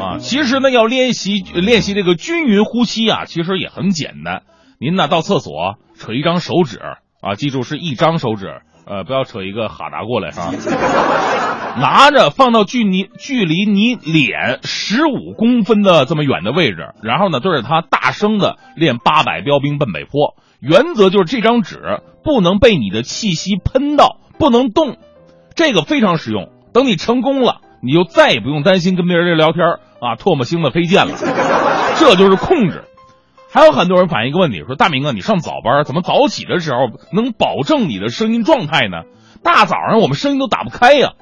[0.00, 4.42] 啊，其实呢，要练习练习这个均匀呼吸啊，其实也很简单。
[4.78, 6.80] 您呢，到厕所扯一张手指
[7.20, 8.60] 啊，记住是一张手指。
[8.86, 10.50] 呃，不要扯一个哈达过来哈，
[11.78, 20.34] 拿着放到距离距离你脸十五公分的这么远的位置，然后呢对着它大声的练八百标兵奔北坡。
[20.58, 24.96] 原则就是这张纸不能被你的气息喷到，不能动，
[25.54, 26.48] 这个非常实用。
[26.72, 29.64] 等你成功了，你就再也不用担心跟别人聊天
[30.00, 31.14] 啊唾沫星子飞溅了，
[32.00, 32.84] 这就是控制。
[33.52, 36.78] 还有很多人反映一个问题，说大明啊，你上早班怎么早起的时候
[37.12, 39.02] 能保证你的声音状态呢？
[39.42, 41.12] 大早上我们声音都打不开呀。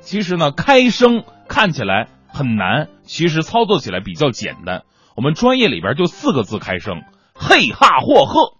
[0.00, 4.82] 其实呢，开声看起来很难，其实操作起来比较简单。
[5.16, 7.02] 我们专业里边就四个字开声：
[7.34, 8.52] 嘿哈霍赫。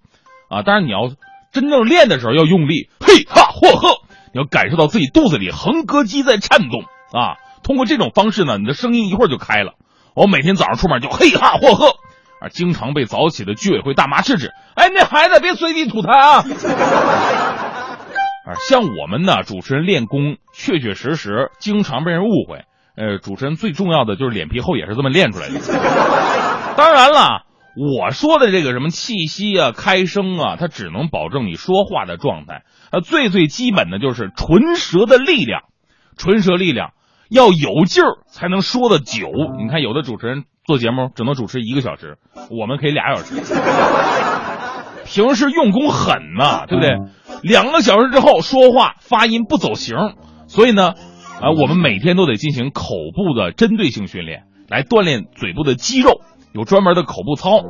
[0.49, 1.11] 啊，当然你要
[1.53, 3.96] 真正练的时候要用力，嘿哈霍赫，
[4.37, 7.37] 要感受到自己肚子里横膈肌在颤动啊。
[7.63, 9.73] 通过这种方式呢，你的声音一会儿就开了。
[10.15, 11.97] 我每天早上出门就嘿哈霍赫。
[12.39, 14.53] 啊，经常被早起的居委会大妈制止。
[14.75, 16.45] 哎，那孩子别随地吐痰啊！
[18.45, 22.67] 啊，像我们呢，主持人练功，确确实实经常被人误会。
[22.95, 25.59] 呃，主持人最重要的就是脸皮厚，也是这么练出来的。
[26.77, 27.46] 当然了，
[27.77, 32.65] 我说的这个什么气息啊、开声啊，它只能保证你说话的状态。
[32.91, 35.63] 呃，最最基本的就是唇舌的力量，
[36.17, 36.93] 唇舌力量
[37.29, 39.29] 要有劲儿才能说的久。
[39.59, 40.45] 你看，有的主持人。
[40.67, 42.19] 做节目只能主持一个小时，
[42.51, 43.37] 我们可以俩小时。
[45.05, 46.97] 平时用功狠呐，对不对？
[47.45, 49.97] 两个小时之后说话发音不走形，
[50.49, 50.95] 所以呢，
[51.41, 56.21] 啊，我们每天都得进行口部的针对性训练，来锻炼嘴部的肌肉，
[56.57, 57.61] 有专门的口部操。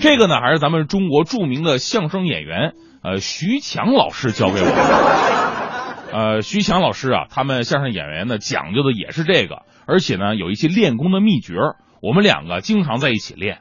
[0.00, 2.72] 这个呢，还是咱们中国著名的相声演员
[3.02, 6.12] 呃徐强老师教给我的。
[6.12, 11.56] 呃，徐强老师啊，他们相声演员呢讲究的也是这个，而且呢有一些练功的秘诀。
[12.00, 13.58] 我们两个经常在一起练，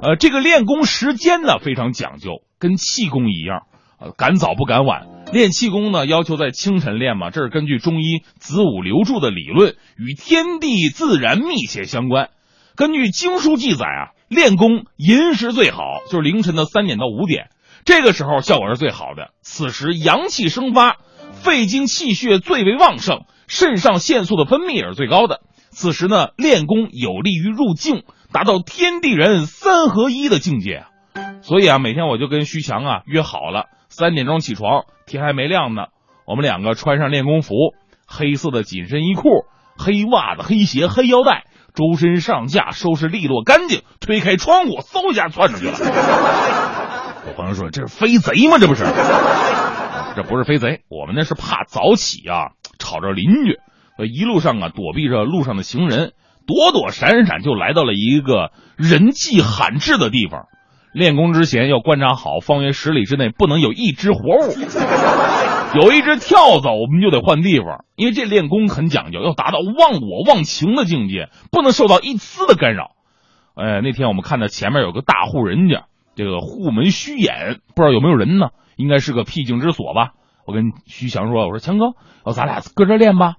[0.00, 3.62] 呃，这个练功时间呢非常讲究，跟气功一样，
[4.00, 5.08] 呃，赶早不赶晚。
[5.32, 12.30] 练气功呢要求在清晨练嘛，这是根据中医子午流注的理论，与天地自然密切相关。
[12.76, 17.50] 根据经书记载啊，练功寅时最好，就是凌晨的三点到五点，
[17.84, 19.30] 这个时候效果是最好的。
[19.42, 20.96] 此时阳气生发，
[21.32, 25.40] 肺经气血最为旺盛，肾上腺素的分泌也是最高的。
[25.70, 28.02] 此时呢，练功有利于入境，
[28.32, 30.88] 达到天地人三合一的境界啊。
[31.42, 35.86] 所以啊，每天我就跟徐强啊约好了，三点钟起床，天还没亮呢，
[36.26, 37.54] 我们两个穿上练功服，
[38.06, 39.44] 黑色的紧身衣裤，
[39.78, 41.44] 黑袜子、黑鞋、黑腰带，
[41.74, 45.74] 周身上下收拾利落干净，推开窗户，嗖一下窜出去了。
[47.26, 48.58] 我朋友说：“这是飞贼吗？
[48.60, 48.84] 这不是？
[50.14, 53.58] 这不是飞贼，我们那是怕早起啊，吵着邻居。”
[53.98, 56.12] 呃，一路上啊，躲避着路上的行人，
[56.46, 60.46] 躲躲闪闪就来到了一个人迹罕至的地方。
[60.92, 64.54] 练功之前要观察好，方圆十里之内不能有一只活物，
[65.74, 67.84] 有一只跳蚤，我们就得换地方。
[67.96, 72.92] 因为这练功很讲究，要达到忘我忘情的境界，不能受到一丝的干扰。
[73.54, 78.48] 哎，那天我们看到前面有个大户人家，这个户门虚掩，不知道有没有人呢？
[78.76, 80.12] 应该是个僻静之所吧。
[80.46, 81.92] 我跟徐强说：“我说强哥，
[82.26, 83.36] 要咱俩搁这练吧。”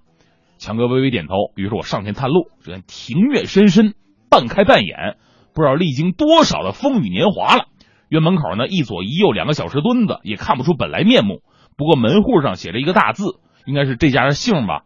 [0.57, 3.93] 强哥微微点头，于是我上前探路，只见庭院深深，
[4.29, 5.17] 半开半掩，
[5.53, 7.65] 不知道历经多少的风雨年华了。
[8.07, 11.41] 院门口呢，一左一右两个小石墩子，也看不出本来面目。
[11.77, 14.81] 不过门户上写着一个大字，应该是这家的姓吧？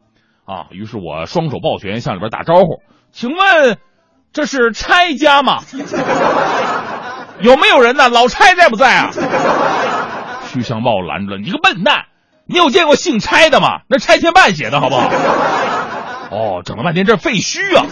[0.45, 0.67] 啊。
[0.71, 2.81] 于是我双手抱拳向里边打招呼，
[3.11, 3.77] 请问
[4.33, 5.59] 这是拆家吗？
[7.41, 8.09] 有没有人呢？
[8.09, 9.11] 老拆在不在啊？
[10.45, 12.05] 徐强把我拦住了，你个笨蛋，
[12.45, 13.81] 你有见过姓拆的吗？
[13.87, 15.09] 那拆迁办写的好不好？
[16.31, 17.85] 哦，整了半天这废墟啊！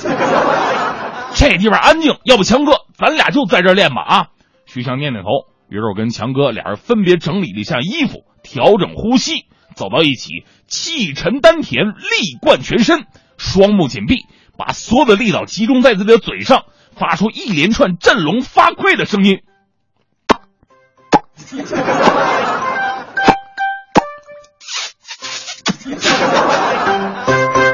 [1.33, 4.27] 这地方安静，要不强哥，咱俩就在这练吧啊！
[4.65, 5.29] 徐强念念头，
[5.69, 9.45] 于是我跟强哥俩人分别整理了一下衣服，调整呼吸，
[9.75, 13.05] 走到一起，气沉丹田，力贯全身，
[13.37, 14.25] 双目紧闭，
[14.57, 16.63] 把所有的力道集中在自己的嘴上，
[16.97, 19.41] 发出一连串振聋发聩的声音。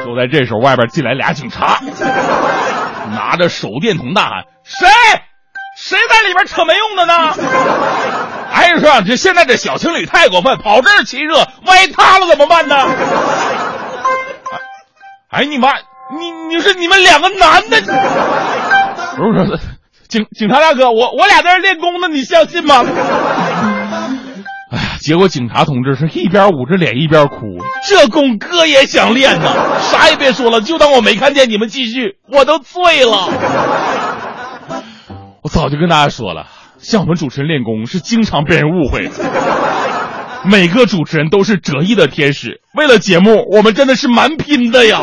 [0.04, 1.80] 就在这时候，外边进来俩警察，
[3.12, 4.88] 拿着手电筒大喊：“谁？
[5.76, 7.34] 谁在里边扯没用的呢？”
[8.54, 12.76] 哎，说这现在这小情侣太过分，跑这儿亲热，万一塌了怎么办呢？
[15.28, 15.72] 哎，你妈！
[16.16, 17.80] 你你说你们两个男的，
[19.16, 19.58] 不是
[20.06, 22.84] 警警察大哥，我我俩在这练功呢，你相信吗？
[24.70, 27.36] 哎呀，结果警察同志是一边捂着脸一边哭，
[27.88, 33.28] 这功哥也想练呢，啥也别说了，就当我没看见，你们继续，我都醉了。
[35.42, 36.46] 我早就跟大家说了，
[36.84, 39.08] 像我们主持人练功是经常被人误会，
[40.44, 45.00] 每个主持人都是折翼的天使，为了节目，我们真的是蛮拼的呀。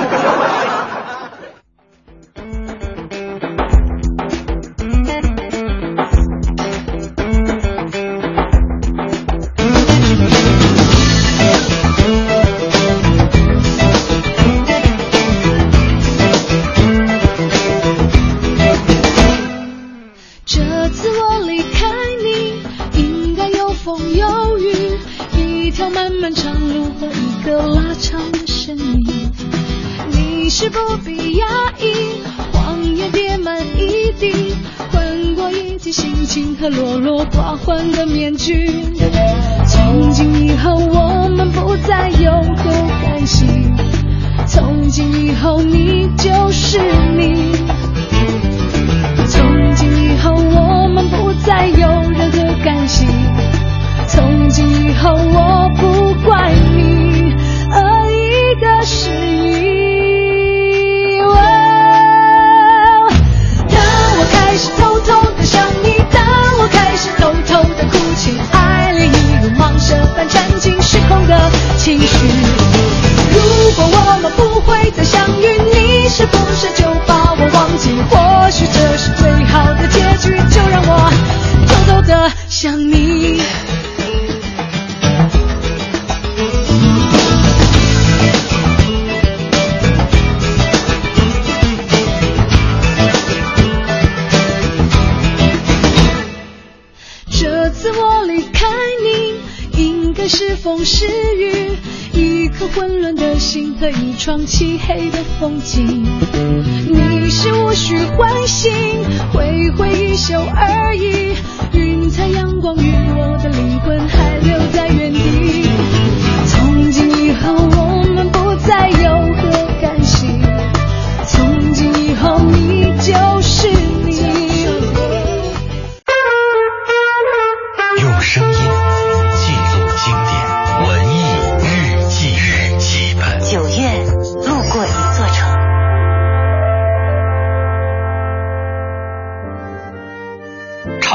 [105.41, 106.00] 风景。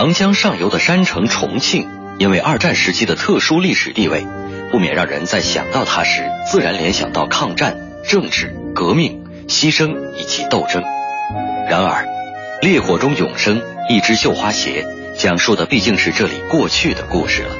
[0.07, 1.89] 长江上游的山城重庆，
[2.19, 4.25] 因为二战时期的特殊历史地位，
[4.71, 7.77] 不免让人在想到它时，自然联想到抗战、
[8.07, 10.85] 政治、革命、牺牲以及斗争。
[11.69, 12.05] 然而，
[12.63, 14.87] 《烈火中永生》一只绣花鞋，
[15.17, 17.51] 讲述的毕竟是这里过去的故事了。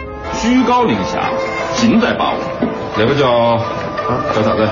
[0.41, 1.33] 居高临下，
[1.75, 2.39] 尽在把握。
[2.97, 4.69] 这个叫啊，叫啥子？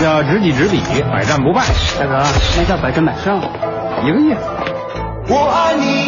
[0.00, 0.80] 这叫知己知彼，
[1.12, 1.64] 百战不败。
[1.96, 3.38] 大哥，那叫百战百胜，
[4.04, 4.40] 一个意思。
[5.28, 6.05] 我爱你，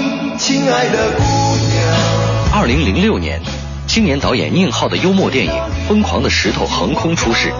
[0.48, 1.22] 亲爱的姑
[1.58, 2.54] 娘。
[2.54, 3.38] 二零零六年，
[3.86, 5.52] 青年导演宁浩的幽默电影
[5.86, 7.52] 《疯狂的石头》横空出世，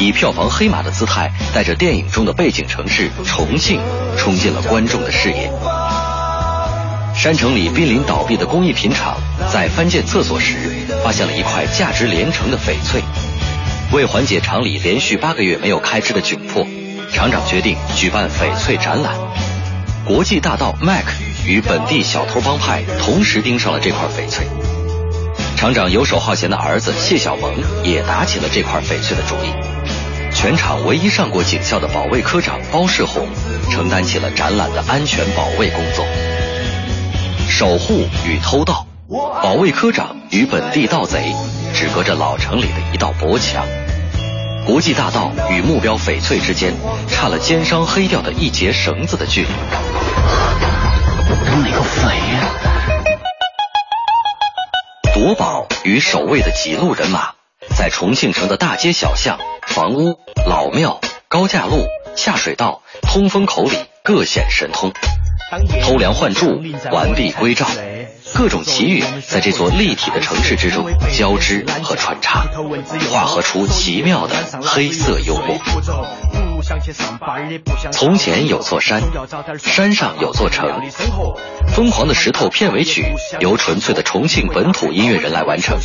[0.00, 3.80] 以票房黑马的姿态，带着电影中的背景城市重庆，
[4.18, 5.52] 冲进了观众的视野。
[7.14, 9.16] 山城里濒临倒闭的工艺品厂，
[9.48, 10.56] 在翻建厕所时，
[11.04, 13.00] 发现了一块价值连城的翡翠。
[13.92, 16.66] 为缓解厂里连续八个月没有开支的窘迫，
[17.12, 19.14] 厂长决定举办翡翠展览。
[20.04, 21.04] 国际大盗 Mac
[21.46, 24.46] 与本地小偷帮派同时盯上了这块翡翠。
[25.56, 27.52] 厂长游手好闲的儿子谢小萌
[27.84, 29.52] 也打起了这块翡翠的主意。
[30.34, 33.28] 全场唯一上过警校的保卫科长包世红，
[33.70, 36.04] 承担起了展览的安全保卫工作。
[37.48, 38.86] 守护与偷盗，
[39.42, 41.32] 保卫科长与本地盗贼
[41.74, 43.64] 只隔着老城里的一道薄墙，
[44.66, 46.72] 国际大盗与目标翡翠之间
[47.08, 49.48] 差了奸商黑掉的一截绳子的距离。
[51.28, 52.54] 哪个肥呀？
[55.14, 57.32] 夺宝与守卫的几路人马，
[57.76, 64.92] 在重庆城的大街小巷、房屋、老庙、高架路、下水道、通风口里各显神通。
[65.82, 67.66] 偷梁换柱，完璧归赵，
[68.34, 72.46] 各种奇遇在这座立体的城市之中交织和穿插，
[73.10, 75.58] 化合出奇妙的黑色幽默。
[77.90, 79.02] 从前有座山，
[79.58, 80.80] 山上有座城。
[81.74, 83.04] 疯狂的石头片尾曲
[83.40, 85.78] 由纯粹的重庆本土音乐人来完成。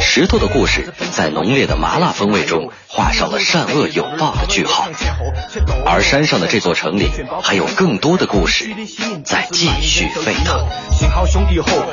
[0.00, 4.88] 石头的故事在浓烈的麻辣风味中画上了善恶有报的句号。
[5.84, 7.10] 而山上的这座城里
[7.42, 8.70] 还有更多的故事
[9.24, 10.66] 在继续沸腾。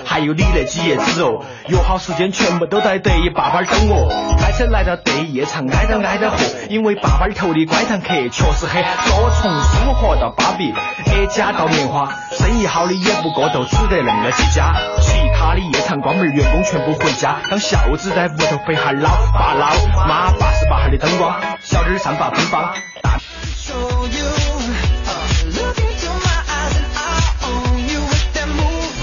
[0.06, 4.10] 还有你那几爷子哦，约好时间全部都在得意坝坝等我。
[4.40, 6.38] 开车来到得意夜场，挨着挨着喝，
[6.70, 8.84] 因为坝坝头的乖堂客确实很。
[8.84, 10.74] 多从苏河到芭比
[11.12, 14.76] ，A 家到棉花，生意好的也不过都只得恁个几家。
[15.02, 19.70] 其他的夜场关门，员工全部回家，当孝子在屋头陪哈老爸老
[20.08, 20.32] 妈。
[20.40, 22.74] 八十八号的灯光，小点散发芬芳。
[23.02, 23.20] 大。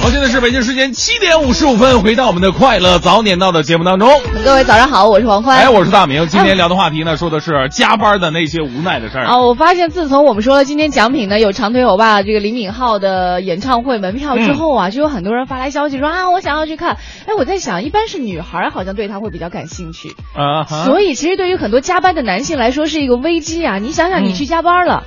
[0.03, 4.11] 好，现在是北京时间七点五十五分，回到我们的快乐早点到的节目当中。
[4.45, 5.57] 各位早上好，我是王欢。
[5.57, 6.27] 哎，我是大明。
[6.27, 9.27] 今天聊的话题呢，说的是加班的那些无奈的事儿。
[9.27, 16.97] 啊，我发现自从我们说了今天奖品呢有长腿欧巴这个李敏镐的演唱会门票之后啊，就有很多人发来消息说啊，我想要去看。
[17.29, 23.79] 哎，我在想，一般是女孩好像对他会比较感兴趣啊，所以其实对于很多加班的男性来说是一个危机啊。
[23.79, 25.05] 你想想，你去加班了。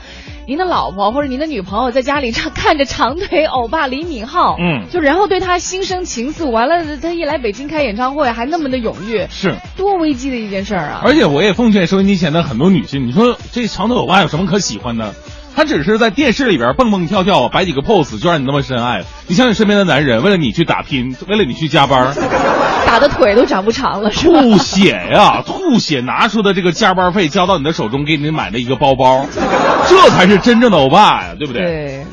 [0.47, 11.01] 您的老婆或者您的女朋友在家里唱看着长腿欧巴李敏镐，嗯，就然后对他心生情愫，完了他一来北京开演唱会还那么的踊跃，是多危机的一件事儿啊！
[11.03, 15.15] 而且我也奉劝收音机前的很多女性，你说这长腿欧巴有什么可喜欢的？
[15.55, 19.03] 他只是在电视里边蹦蹦跳跳，摆几个 pose 就让你那么深爱。
[19.27, 22.13] 你想想身边的男人，为了你去打拼，为了你去加班，
[22.95, 24.39] 打的腿都长不长了，是吧？
[24.41, 29.25] 吐血呀，吐血拿出的这个加班费交到你的手中，给你买了一个包包，
[29.89, 31.61] 这才是真正的欧巴呀，对不对？
[31.61, 32.05] 对。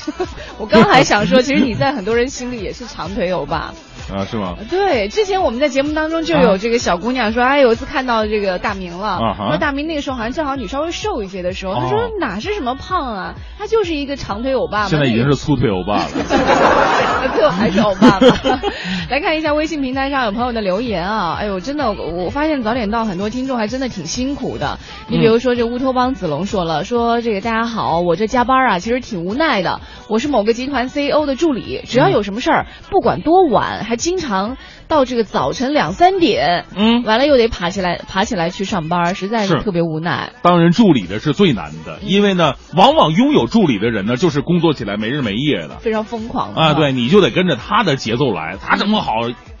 [0.58, 3.72] 我刚还想说，其实你在很多人心里也是长腿欧巴。
[4.12, 4.56] 啊，是吗？
[4.68, 9.18] 对，之前我们在节目当中就有这个小姑娘说，哎，有一次看到这个大明了，
[9.50, 14.86] 说大明那个时候好像正好你稍微瘦一些的时候，她说哪是什么胖啊，他就是一个长腿欧巴。
[14.86, 16.08] 现在已经是粗腿欧巴了，
[17.34, 18.60] 最后还是欧巴吧。
[19.10, 24.78] 来看一下微信平台上有朋友的留言啊，哎呦，真的，我发现早点到很多听众还真的挺辛苦的。
[25.08, 29.80] 你比如说这乌托邦子龙说了，说这个大家好，我这加班啊，其实挺无奈的。
[30.08, 40.30] 我是某个集团 CEO 的助理，只要有什么事儿，不管多晚，还经常到这个早晨两三点，嗯，完了又得爬起来，爬起来去上班，实在是特别无奈。
[40.42, 46.74] 当人助理的是最难的，因为呢，往往拥有助理的人呢，就是工作起来没日没夜的，非常疯狂啊。
[46.74, 49.10] 对，你就得跟着他的节奏来，他这么好，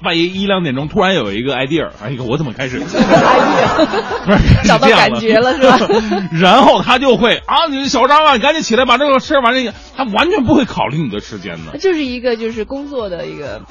[0.04, 2.86] 万一一两点钟突然有一个 idea，哎呀，我怎么开始 idea，
[4.26, 5.76] 不是找到感觉了是吧？
[6.40, 13.62] 然后他就会啊，你小张啊，你赶紧起来把这个事儿完了，他完全不会考虑你的时间的，就是一个就是工作的一个。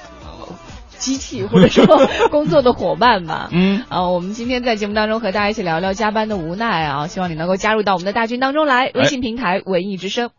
[1.00, 1.86] 机器或者说
[2.30, 8.92] 工作的伙伴吧， 嗯啊，我们今天在节目当中和大家一起聊聊加班的无奈啊，希望你能够加入到我们的大军当中来。
[8.94, 10.30] 微信平台文艺之声，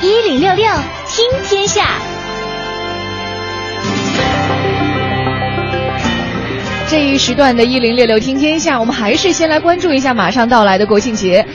[0.00, 0.66] 一零六六
[1.06, 1.86] 听天下。
[6.88, 11.46] 这一时段的一零六六听天下，我们还是先来关注一下马上到来的国庆节。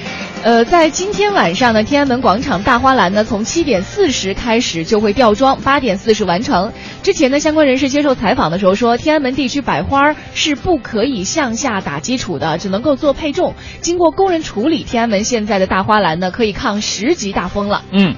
[0.44, 6.72] 呃，在今天晚上呢，天安门广场大花篮呢，从七点四十开始就会吊装，八点四十完成。
[7.04, 13.56] 之前呢，相关人士接受采访的时候说，天安门地区摆花是不可以向下打基础的，只能够做配重。
[13.82, 17.82] 经过工人处理，天安门现在的大花篮呢，可以抗十级大风了。
[17.92, 18.16] 嗯，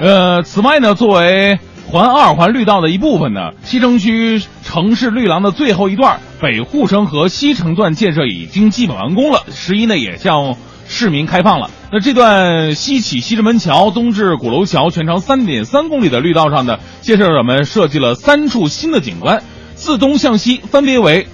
[0.00, 10.56] 呃，此外呢，作为环二环绿道的一部分呢，西城区城市绿廊的最后一段北护城河西城段建设已经基本完工了，十一呢也向。
[10.88, 11.70] 市民开放了。
[11.92, 19.42] 那这段西起西直门桥、东至鼓楼桥，全长三点三公里的绿道上呢，建设者们设计了三处新的景观，
[19.74, 21.28] 自东向西分别为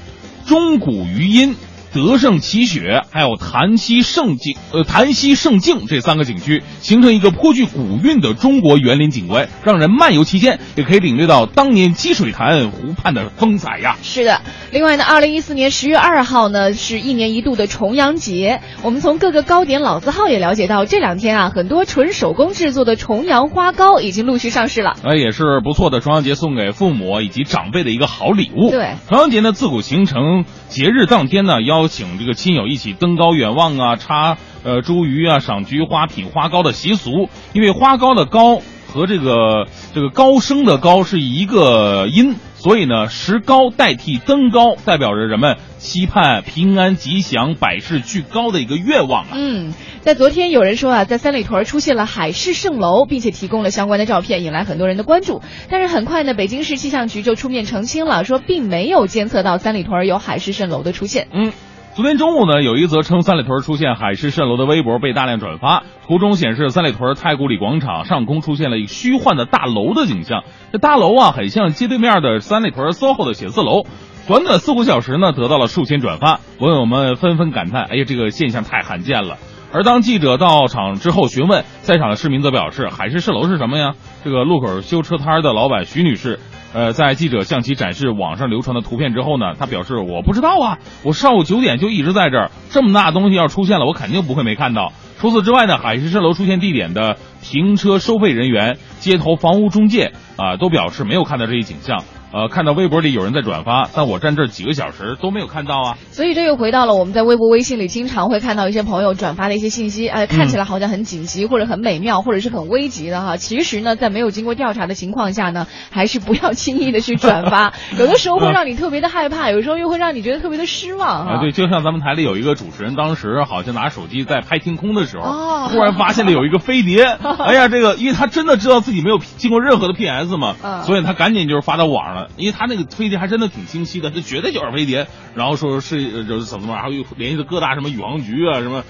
[0.46, 1.56] 钟鼓余音、
[1.94, 13.96] 德胜奇雪，还有潭溪胜境呃潭溪胜境这三个景区，形成一个颇具古韵的中国园林景观，让人漫游期间也可以领略到当年积水潭湖畔的风采呀。
[14.02, 14.40] 是的，
[14.72, 24.94] 另外呢，二零一四年十月二号呢是一年一度的重阳节，我们从各个糕点老字号也了解到，这两天啊，很多纯手工制作的重阳花糕已经陆续上市了。
[25.04, 28.70] 呃，也是不错的重阳节送给父母以及长辈的一个好礼物。
[28.70, 37.28] 对，重阳节呢自古形成节日当天呢，邀请这个亲友一起登高远望啊，插呃茱萸啊，赏菊花、品花糕的习俗。
[37.52, 49.32] 因为花糕的糕和这个这个高升的高是一个音，所以呢，石膏代替登高，代表着人们期盼平安吉祥、百事俱高的一个愿望啊。
[49.34, 55.42] 嗯，在昨天有人说啊，在三里屯出现了海市蜃楼，并且提供了相关的照片，引来很多人的关注。
[55.68, 61.28] 但是很快呢，北京市气象局就出面澄清了，说并没有监测到三里屯有海市蜃楼的出现。
[61.30, 61.52] 嗯。
[61.94, 70.42] 昨天中午呢，有一则称三里屯出现海市蜃楼的微博被大量转发，图中显示三里屯太古里广场上空出现了一个虚幻的大楼的景象。
[70.72, 73.84] 这大楼啊，很像街对面的三里屯 SOHO 的写字楼。
[74.26, 79.36] 短短四五小时呢，得到了数千转发，网友们纷纷感叹：“哎呀，这个现象太罕见了。”
[79.72, 86.40] 而当记者到场之后询问，在场的市民则表示：“海市蜃楼是什么呀？”这个路口修车摊的老板徐女士。
[86.74, 94.92] 呃，在记者向其展示网上流传的图片之后呢，他表示我不知道啊，我上午九点就一直在这儿，这么大东西要出现了，我肯定不会没看到。
[95.20, 102.02] 除此之外呢，海市蜃楼出现地点的停车收费人员、街头房屋中介啊，都表示没有看到这一景象。
[102.34, 105.98] 呃，看到微博里有人在转发，但我站这几个小时都没有看到啊。
[106.10, 113.36] 所以这又回到了我们在微博、微信里经常会看到一些朋友转发的一些信息，哎，看起来好像很紧急或者很美妙，或者是很危急的哈。
[113.36, 121.40] 其实呢，在没有经过调查的情况下呢，还是不要轻易的去转发，有的时候会让你特别的害怕，有时候又会让你觉得特别的失望啊。
[121.40, 127.04] 对，就像咱们台里有一个主持人，当时好像拿手机在拍天空的时候，突然发现了有一个飞碟，
[127.38, 132.84] 哎呀，这个因为他真的知道自己没有经过任何的 PS 嘛，嗯所以他赶紧就是发到网上了，因为他那个。
[132.94, 135.08] 飞碟还真的挺清晰的，这绝对就是飞碟。
[135.34, 138.84] 然后说是就是怎么怎么，还有联系的各大什么宇航局啊，什么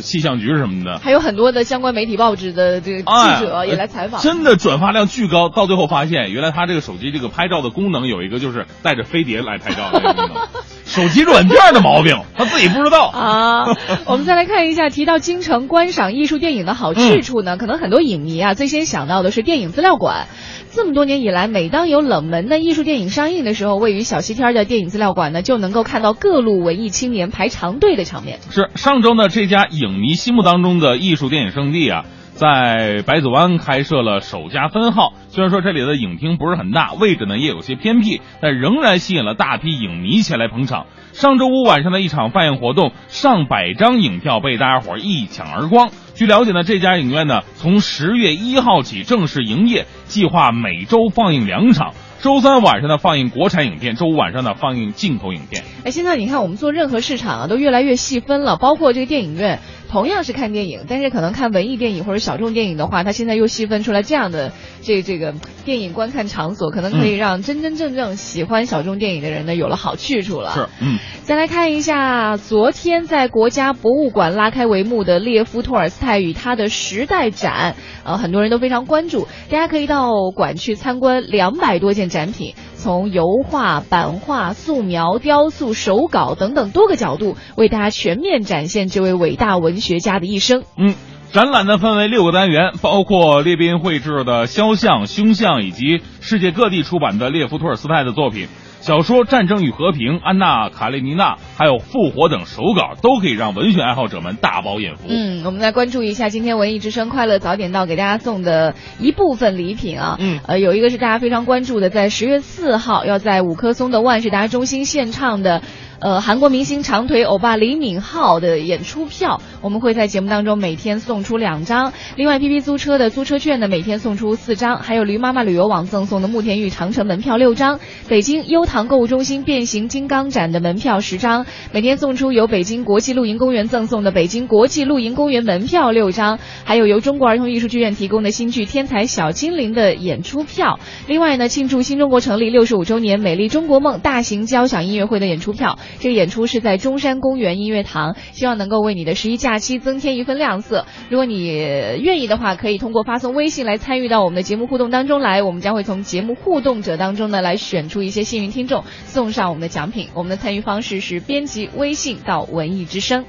[0.00, 4.20] 气象局什么的，还有很多的相关媒体报纸的这个记者也来采访。
[4.20, 10.36] 真的转发量巨高，到最后发现，原来他这个手机这个拍照的功能有一个就是带着飞碟来拍照的功能，
[10.96, 13.66] 手机软件的毛病， 他自己不知道啊。
[14.06, 20.26] 我们再来看一下，提到京城观赏艺术电影的好去处呢，可能很多影迷啊最先想到的是电影资料馆。
[20.72, 28.40] 这么多年以来，每当有冷门的艺术电影上映的时候，位于小西天的电影资料馆呢，就能够看到各路文艺青年排长队的场面。
[28.50, 32.04] 是上周呢，这家影迷心目当中的艺术电影圣地啊，
[32.36, 35.14] 在百子湾开设了首家分号。
[35.30, 40.84] 虽然说这里的影厅不是很大，位置呢也有些偏僻，但仍然吸引了大批影迷前来捧场。
[41.14, 45.88] 上周五晚上的一场放映活动，上百张影票被大家伙一抢而光。
[46.14, 51.94] 据了解呢，这家影院呢从十月一号起正式营业，计划每周放映两场。
[52.20, 55.62] 周三晚上呢放映国产影片，周五晚上呢放映进口影片。
[55.84, 59.60] 哎，现在你看我们做任何市场啊，都越来越细分了，包括这个电影院。
[59.88, 65.34] 同样是看电影，但是可能看文艺电影或者小众电影的话，它现在又细分出来这样的这这个
[65.64, 70.52] 电影观看场所，可能可以让真真正正喜欢小众电影的人呢有了好去处了。
[70.52, 70.98] 是，嗯。
[71.22, 77.74] 再来看一下昨天在国家博物馆拉开帷幕的列夫·托尔斯泰与他的时代展，
[78.04, 82.54] 呃，很多人都非常关注，大家可以到馆去参观两百多件展品。
[82.76, 90.62] 从油画、版画、素描、雕塑、手稿等等多个角度，为大家全面展现这位伟大文学家的一生。
[90.76, 90.94] 嗯，
[91.32, 98.48] 展览呢分为六个单元，包括列宾绘制的肖像、胸像，以及世界各地出版的列夫·托尔斯泰的作品。
[98.78, 105.06] 小说《战争与和平》、安娜·卡列尼娜，还有《复活》等手稿，都可以让文学爱好者们大饱眼福。
[105.08, 110.16] 嗯，我们来关注一下今天文艺之声快乐早点到给大家送的一部分礼品啊。
[110.20, 115.62] 嗯，呃，有一个是大家非常关注的，在十月四号要在五棵松的万事达中心献唱的。
[115.98, 121.92] 呃，韩国明星长腿欧巴李敏镐的演出票，我们会在节目当中每天送出两张。
[122.16, 124.78] 另外，P P 租车的租车券呢，每天送出四张。
[124.78, 127.80] 还有驴妈妈旅游网赠送的慕田峪长城门票六张。
[128.08, 136.38] 北京优唐购物中心变形金刚展的门票十张，每天送出由北京国际露营公园赠送的北京国际露营公园门票六张。
[136.64, 140.78] 还有由中国儿童艺术剧院提供的新剧《天才小精灵》的演出票。
[141.06, 145.78] 另外呢，庆祝新中国成立六十五周年，美丽中国梦大型交响音乐会的演出票。
[145.98, 150.86] 这个演出是在中山公园音乐堂，希望能够为你的十一假期增添一份亮色。
[151.08, 160.08] 如果你愿意的话，可以通过发送微信来参与到我们的节目互动当中来，我们将会从节目互动者当中呢来选出一些幸运听众，送上我们的奖品。
[160.14, 163.24] 我们的参与方式是编辑微信到文艺之声。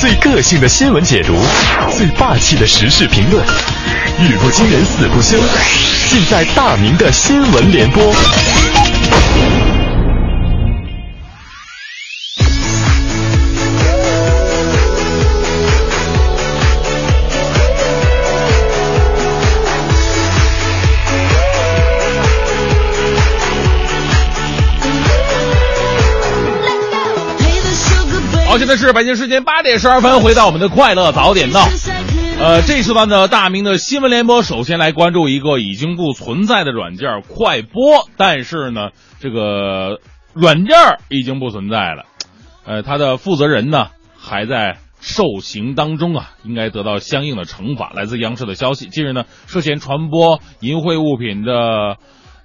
[0.00, 1.34] 最个性的新闻解读，
[1.90, 5.36] 最霸气的时事评论，语不惊人死不休，
[6.08, 8.89] 尽在大明的新闻联播。
[28.70, 31.60] 好，现在是北京时间八点十二分，回到我们的快乐早点到。
[32.38, 39.98] 呃，这次段的大明的新闻联播，首先来关注一个已经不存在的软件快播，但是呢，这个
[40.34, 40.76] 软件
[41.08, 42.04] 已经不存在了。
[42.64, 47.90] 呃，它的负责人呢还在受刑当中啊，应该得到相应的惩罚。
[47.92, 51.96] 来自央视的消息，近日呢，涉嫌传播淫秽物品的。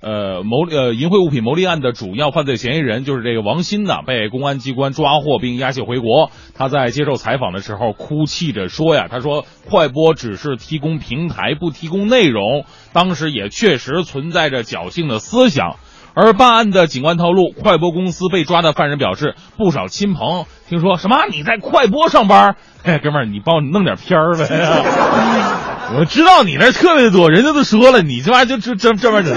[0.06, 6.30] 呃，牟呃淫秽物品牟利案的主要犯罪嫌疑人就是这个王鑫呢，被公安机关抓获并押解回国。
[6.54, 12.66] 他在接受采访的时候哭泣着说呀：“他说快播只是提供平台，不提供内容。
[12.94, 15.78] 当时也确实存在着侥幸的思想。”
[16.16, 24.48] 而办案的警官透露，快播公司被抓的犯人表示，不少亲朋听说什么你在快播上班，哎，哥们儿，你帮我弄点片儿呗。
[25.98, 29.36] 我知道你那特别多，人家都说了，你这玩意儿就这这这玩意儿。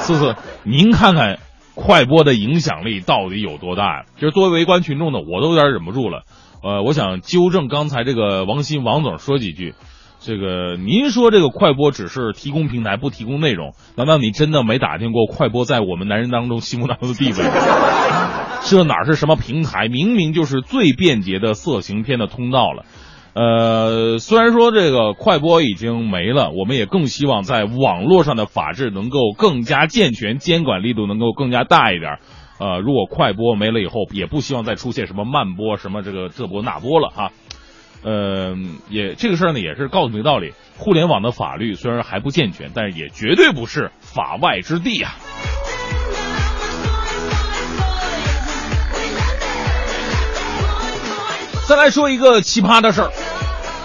[0.00, 0.34] 四四，
[0.64, 1.38] 您看看
[1.74, 4.02] 快播的影响力到底有多大？
[4.16, 6.24] 就是作为围观群众的，我都有点忍不住了。
[6.62, 9.74] 呃，我想纠正刚才这个王鑫王总说几句。
[10.26, 17.38] 这个您说这个快播只是提供平台，不提供内容，难道你真的没打听过快播在我们男人当中心目当中的地位？
[18.66, 19.86] 这哪是什么平台？
[19.86, 22.84] 明明就是最便捷的色情片的通道了。
[23.34, 32.18] 呃，虽然说这个快播已经没了，我们也更希望在网络上的法制能够更加健全，监管力度能够更加大一点。
[32.58, 37.30] 呃，如果快播没了以后，也不希望再出现什么慢播、什么这个这播那播了哈。
[38.02, 38.54] 呃，
[38.88, 45.16] 也这个事儿呢，也是告诉你个道理：互联网的法律虽然还不健全，但是也绝对不是法外之地啊。
[51.68, 53.10] 再来说一个奇葩的事儿，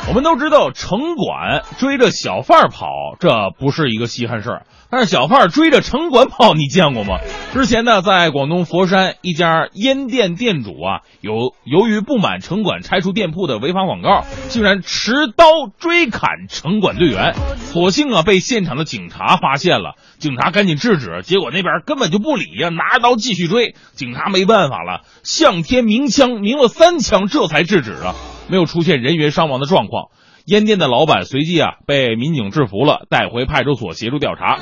[0.08, 4.66] 我们都知道城管追着小贩跑，这不是一个稀罕事儿。
[4.92, 7.20] 但是小贩追着城管跑，你见过吗？
[7.54, 15.46] 之前呢，在广东佛山一家烟店店主啊，有由于不满城管拆除店铺的违法广告，竟然持刀
[15.80, 28.14] 追砍城管队员，所幸啊被现场的警察发现了，警察赶紧制止，结果那边根本就不理呀，拿着刀继续追，警察没办法了，向天鸣枪，鸣了三枪，这才制止了，
[28.50, 30.10] 没有出现人员伤亡的状况。
[30.46, 34.58] 烟店的老板随即啊被民警制服了，带回派出所协助调查。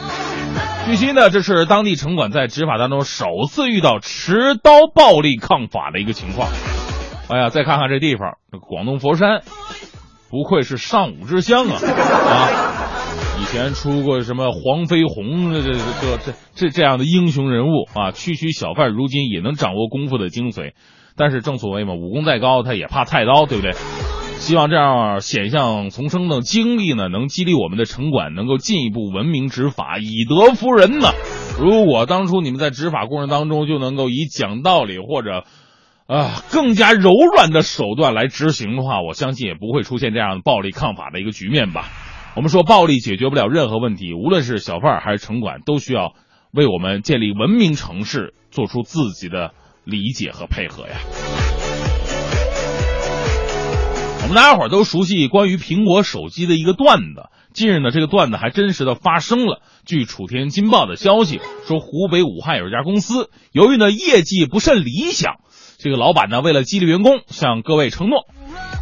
[0.86, 6.50] 据悉呢，这是当地城管在执法当中首次遇到持刀暴力抗法的一个情况。
[7.30, 9.42] 哎呀，再看看这地方，广东佛山，
[10.32, 11.78] 不愧是上武之乡啊！
[11.78, 12.50] 啊，
[13.40, 20.74] 以前出过什么黄飞鸿这这这这这这样的英雄人物啊，区区小贩如今也能掌握功夫的精髓。
[21.16, 23.74] 但是正所谓嘛，武功再高，他也怕菜刀，对不对？
[24.40, 31.10] 希望这样险象丛生的经历呢，能激励我们的城管能够进一步文明执法，以德服人呢。
[31.60, 35.44] 如果当初你们在执法过程当中就能够以讲道理或者
[36.08, 41.90] 啊更加柔软的手段来执行的话，我相信也不会出现这样暴力抗法的一个局面吧。
[42.36, 46.14] 我们说暴力解决不了任何问题，无论是小贩还是城管，都需要
[46.52, 49.52] 为我们建立文明城市做出自己的
[49.84, 50.96] 理解和配合呀。
[54.30, 57.32] 我们大家伙都熟悉关于苹果手机的一个段子。
[57.52, 59.60] 近日呢，这个段子还真实的发生了。
[59.88, 65.38] 据楚天金报的消息说，湖北武汉有一家公司，由于呢业绩不甚理想，
[65.80, 68.28] 这个老板呢为了激励员工，向各位承诺：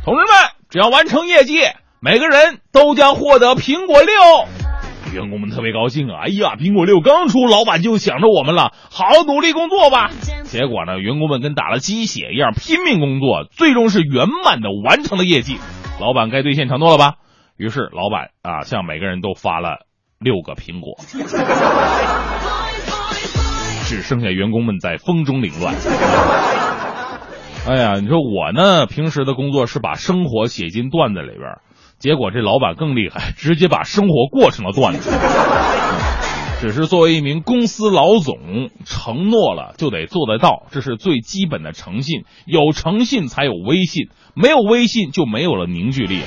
[0.04, 0.28] 同志们，
[0.70, 1.60] 只要完成业绩，
[2.02, 4.67] 每个人都将获得苹果六。
[5.14, 6.22] 员工们特别高兴啊！
[6.26, 10.12] 哎呀，苹果六刚出，老板就想着我们了，好好努力工作吧。
[10.44, 15.58] 结果呢，员工们跟打了鸡血一样拼命工作，最终是圆满的完成了业绩。
[16.00, 17.16] 老板该兑现承诺了吧？
[17.58, 19.88] 于是老板啊，向每个人都发了
[20.20, 20.98] 六个苹果，
[23.86, 25.74] 只剩下员工们在风中凌乱。
[27.68, 31.60] 哎呀，你说我呢，平时的工作是把生活写进段子里边。
[32.00, 35.12] 结果这老板更厉害，直接把生活过成了段子。
[36.60, 42.24] 只是作为一名公司老总，承诺了就得做得到，这是最基本的诚信。
[42.48, 46.22] 有诚信才有威信，没有威信就没有了凝聚力。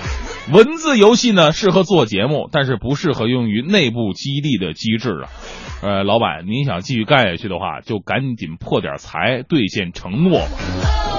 [0.52, 5.26] 文字游戏呢，适合做节目，但是不适合用于内部激励的机制啊。
[5.82, 11.09] 呃，老板，您想继续干下去的话，就赶紧破点财，兑现承诺吧。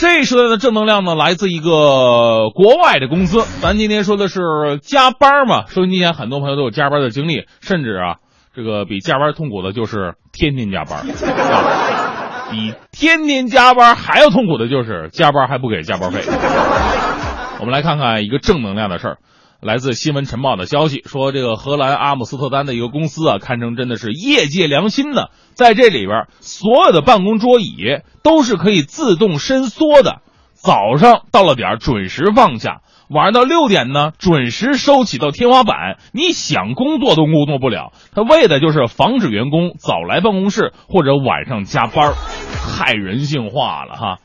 [0.00, 3.44] 这时代的正能量呢，来自一个国外的公司。
[3.60, 4.40] 咱今天说的是
[4.80, 8.16] 加班嘛，收音机前很多朋友都有加班的经历，甚至啊，
[8.56, 16.22] 这个比加班痛苦的就是天天加班，啊比天天加班还要痛苦的就是加班还不给加班费。
[17.60, 19.18] 我们来看看一个正能量的事儿。
[19.60, 27.76] 来自新闻晨报的消息说，这个荷兰阿姆斯特丹的一个公司啊，堪称真的是业界良心的，在这里边，所有的办公桌椅
[28.22, 30.22] 都是可以自动伸缩的，
[30.54, 32.80] 早上到了点准时放下，
[33.10, 37.92] 晚上到六点呢准时收起到天花板，你想工作都工作不了。
[38.14, 42.14] 他为的就是防止员工早来办公室或者晚上加班，
[42.78, 44.18] 太人性化了哈。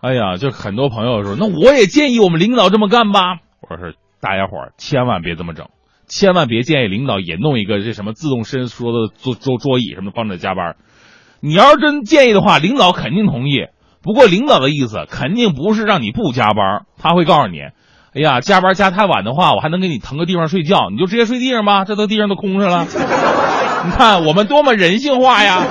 [0.00, 3.36] 哎呀，就很多朋友说，那我也建议我们领导这么干吧。
[3.60, 3.92] 我说。
[4.22, 5.66] 大家伙儿千万别这么整，
[6.06, 10.76] 千万别建议领导也弄一个这什么自动伸缩的桌桌桌椅什么帮着加班。
[11.40, 13.66] 你要是真建议的话，领导肯定同意。
[14.00, 17.58] 不过领导的意思肯定不是让你不加班，他会告诉你，
[18.14, 22.86] 哎呀，加班加太晚的话，我还能给你腾个地方睡觉，你就直接睡地上吧，这都地上都空着了。
[23.84, 25.66] 你看我们多么人性化呀！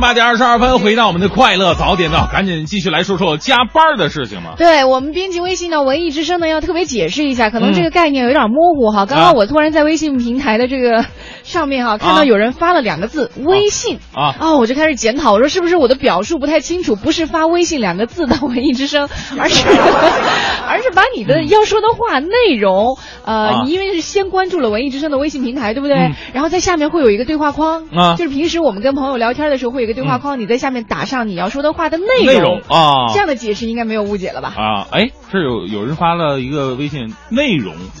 [0.00, 4.54] 八点二十二分，回到我们的快乐早点到，赶紧继续来说说加班的事情嘛。
[4.56, 9.04] 对我们编辑微信呢，文艺之声呢要特别解释一下，可能这个概念有点模糊哈。
[9.06, 11.04] 刚刚我突然在微信平台的这个
[11.42, 16.96] 上面哈，看到有人发了两个字“微信”啊，哦，我就开始检讨，我说是不是我的表述不太清楚？
[16.96, 19.64] 不是发“微信”两个字的文艺之声，而是
[20.66, 25.96] 而是把你的要说的话内容，呃，你因为是先关注了文艺之声的微信平台，对不对？
[26.32, 32.60] 然后在下面会有一个对话框啊，就是平时我们跟朋友聊天的时候会有一个对话框，你在下面打上你要说的话的内容。
[32.68, 34.54] 啊，这样的解释应该没有误解了吧？
[34.56, 37.74] 啊，哎，是有有人发了一个微信内容，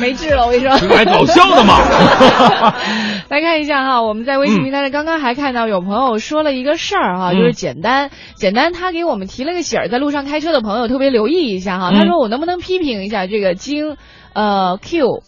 [0.00, 1.78] 没治了，我跟你说，来搞笑的嘛。
[3.28, 11.90] 来看一下哈，我们在微信平台上刚刚还看到有朋友说了一个事儿哈，就是简单简单，他给我们提了个醒儿，在路上开车的朋友特别留意一下哈。
[11.92, 13.96] 他说我能不能批评一下这个京
[14.34, 15.22] 呃 Q，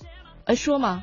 [0.44, 1.02] 呃说吗？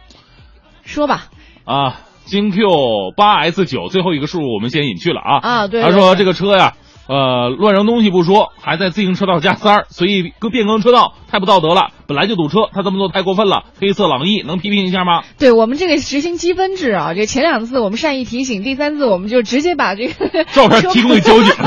[0.84, 1.26] 说吧。
[1.66, 1.96] 啊，
[2.26, 2.68] 京 Q
[3.16, 5.40] 八 S 九最后一个数我们先隐去了啊。
[5.42, 5.82] 啊，对。
[5.82, 6.74] 他说这个车呀。
[7.06, 11.90] 呃，乱扔东西不说，还在自行车道加塞儿，随意更变更车道，太不道德了。
[12.08, 13.64] 本来就堵车，他这么做太过分了。
[13.80, 15.24] 黑色朗逸能批评一下吗？
[15.40, 21.54] 对我们这个实行积分制啊，这前两次我们善意提醒，第三次我们就直接把这个照片提供给交警。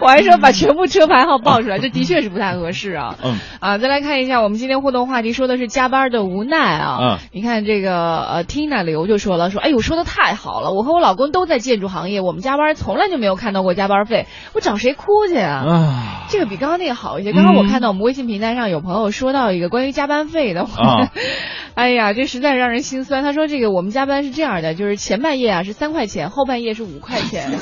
[0.00, 3.16] 我还说把全部车牌号报出来，这的确是不太合适啊。
[3.22, 3.38] 嗯。
[3.60, 6.98] 啊，再来看一下我们今天互动话题，说的是加班的无奈啊。
[7.00, 7.18] 嗯。
[7.32, 14.26] 你看这个呃，Tina 刘就说了，说哎呦，说的太好了，我和我老公都在建筑行业，我们加班从来就没有看到过加班费。
[14.54, 16.24] 我找谁哭去啊？
[16.30, 17.32] 这个比刚刚那个好一些。
[17.32, 21.08] 刚刚我看到我们微信平台上有朋友说到一个关于加班费的话，
[21.74, 23.22] 哎呀，这实在让人心酸。
[23.22, 27.50] 他说这个我们加班是这样的，就是前半夜啊是三块钱，后半夜是五块钱。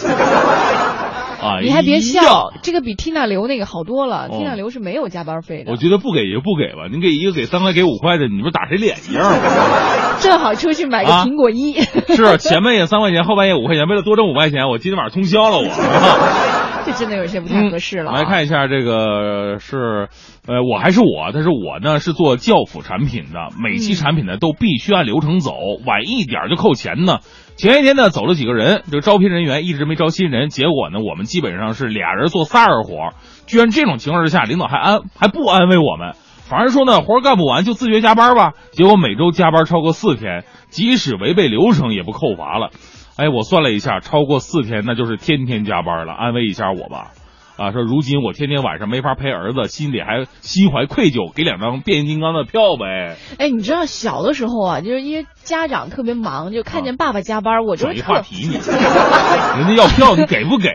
[1.40, 4.28] 啊，你还别笑，这个比 Tina 刘那个好多了。
[4.28, 5.70] Tina 刘是没有加班费的。
[5.70, 9.38] 我觉得不给就不给吧，你给一个给三块，给五块的，你不打谁脸一样吗？
[10.18, 11.74] 正好出去买个苹果一。
[11.80, 16.57] 是前半夜三块钱，后半夜五块钱，为了多挣五块钱，我今天晚上通宵了我。
[16.88, 18.12] 这真的有些不太合适了。
[18.12, 20.08] 来看一下这个是，
[20.46, 25.52] 呃，我还是我，但是我呢是做教辅产品的，每期产品呢都必须按流程走，
[25.84, 27.18] 晚一点就扣钱呢。
[27.56, 33.10] 前一天呢走了几个人，这个招聘人员一直没招新人，结果呢我们基本上是俩人做仨人活，
[33.46, 36.14] 居然这种情况之下，领导还安还不安慰我们，
[36.48, 38.52] 反而说呢活干不完就自觉加班吧。
[38.70, 42.70] 结果每周加班超过四天，即使违背流程也不扣罚了。
[43.18, 46.12] 哎，我算了一下，超过四天那就是天天加班了。
[46.12, 47.10] 安慰一下我吧，
[47.56, 53.16] 啊，说如今我天天晚上没法陪儿子，心里还心怀愧疚，给两张变形金刚的票呗。
[53.40, 60.70] 哎，你知道小的时候啊，就是因为家长特别忙，就看见爸爸加班，我就转移话题你，人家要票你给不给？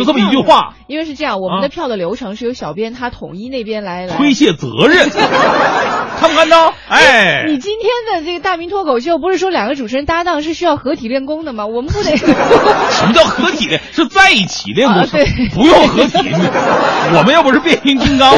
[0.00, 0.74] 就这么一句话。
[0.86, 5.08] 因为是这样，我们的票的流程是由小编他统一那边来来推卸责任。
[6.16, 6.72] 看不看到？
[6.88, 7.90] 哎，你今天
[8.20, 11.66] 的这个大明脱口秀不是说两个主持人搭档是需要合体练功的吗？
[11.66, 12.16] 我们不得？
[12.16, 13.80] 什么叫合体练？
[13.92, 16.30] 是在一起练功，对，不用合体。
[17.16, 18.32] 我们又不是变形金刚。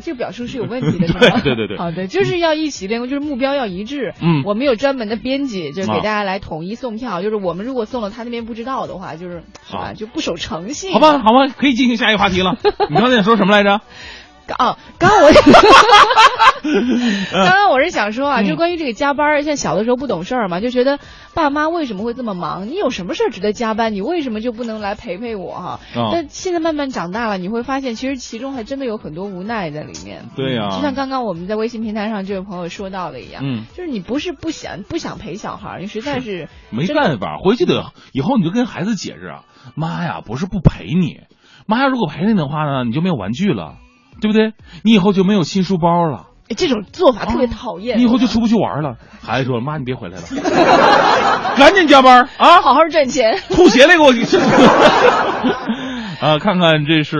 [0.00, 1.76] 这个表述是有问题的，对对对对。
[1.76, 4.14] 好的，就是要一起练功，就是目标要一致。
[4.22, 7.20] 嗯，我们有专门的编辑，就是给大家来统一送票。
[7.22, 9.92] 就是我们如果送了他那边不知道的话，就是是吧？
[9.94, 10.92] 就不守诚信。
[10.92, 12.56] 好吧，好吧，可以进行下一个话题了。
[12.88, 13.80] 你刚才想说什么来着？
[14.58, 15.30] 哦，刚刚我，
[17.32, 20.98] 刚刚我是想说啊，就关于这个加班，像小的时候不懂事儿嘛，就觉得
[21.34, 22.68] 爸妈为什么会这么忙？
[22.68, 23.94] 你有什么事儿值得加班？
[23.94, 25.80] 你为什么就不能来陪陪我哈？
[26.12, 30.24] 但现在慢慢长大了，你会发现，其实其中还真的有很多无奈在里面。
[30.36, 39.44] 对呀，就像刚刚我们在微信平台上这位朋友说到的一样，嗯，就是你不是不想不想陪小孩，你实在是没办法，回去得以后你就跟孩子解释啊，
[39.74, 41.20] 妈呀，不是不陪你，
[41.66, 43.76] 妈呀，如果陪你的话呢，你就没有玩具了。
[44.20, 44.52] 对不对？
[44.84, 46.26] 你以后就没有新书包了。
[46.56, 47.96] 这种做法特别讨厌。
[47.96, 48.96] 你以后就出不去玩了。
[49.22, 50.24] 孩子说：“妈，你别回来了，
[51.56, 54.10] 赶紧加班啊，好好赚钱。”吐血那给我。
[56.20, 57.16] 啊，看看这是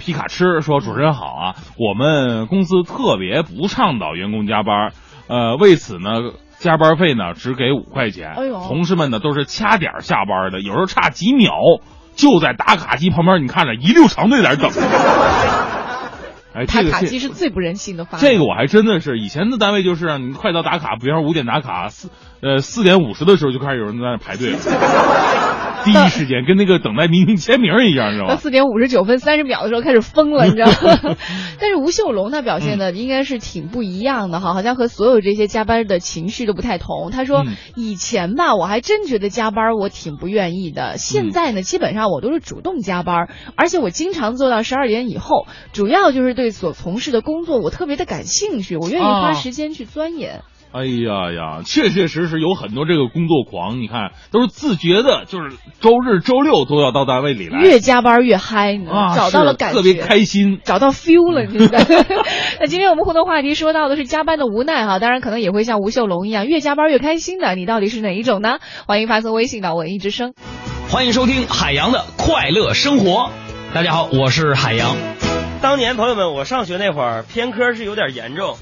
[0.00, 4.90] 皮卡吃说：“主持人好啊，我们公司特别不倡导员工加班，
[5.28, 8.32] 呃，为此呢，加班费呢只给五块钱。
[8.36, 11.52] 哎呦，同事们呢都是掐点下班的，有时候差几秒，
[12.16, 14.70] 就在打卡机旁边，你看着一溜长队在那等。”
[16.52, 18.18] 哎，打卡机是最不人性的发。
[18.18, 22.10] 这个我还真的是，以前的单位就是你快到打卡，比方说五点打卡，四
[22.42, 24.58] 呃四点五十的时候就开始有人在那排队了，
[25.84, 28.36] 第一时间跟那个等待明星签名一样，你知道吗？
[28.36, 31.16] 四点五十九分三十秒的时候开始疯了，你知道吗？
[31.60, 37.10] 但是吴秀龙他表现的应该是挺不一样的哈，好像和所有这些加班的情绪都不太同。
[37.10, 37.44] 他说
[37.76, 50.42] 以前吧，我还真觉得加班我挺不愿意的，现在呢，基本上我都是主动加班，而且我经常做到十二点以后，主要就是对所从事的工作我特别的感兴趣，我愿意花时间去钻研。
[50.72, 61.84] 哎呀呀，确确实实有很多这个工作狂，你看都是自觉的，就是周日周六都要到单位里来，越加班越嗨呢，啊，找到了感觉，特别开心，找到 feel 了，现在。
[62.60, 68.58] 那今天我们互动话题说到的是加班的无奈哈，当然可能也会像吴秀龙一样，越加班越开心的，你到底是哪一种呢？
[68.86, 70.34] 欢迎发送微信到文艺之声，
[70.88, 73.30] 欢迎收听海洋的快乐生活。
[73.74, 74.96] 大家好，我是海洋。
[75.60, 78.56] 当年朋友们，我上学那会儿偏科是有点严重。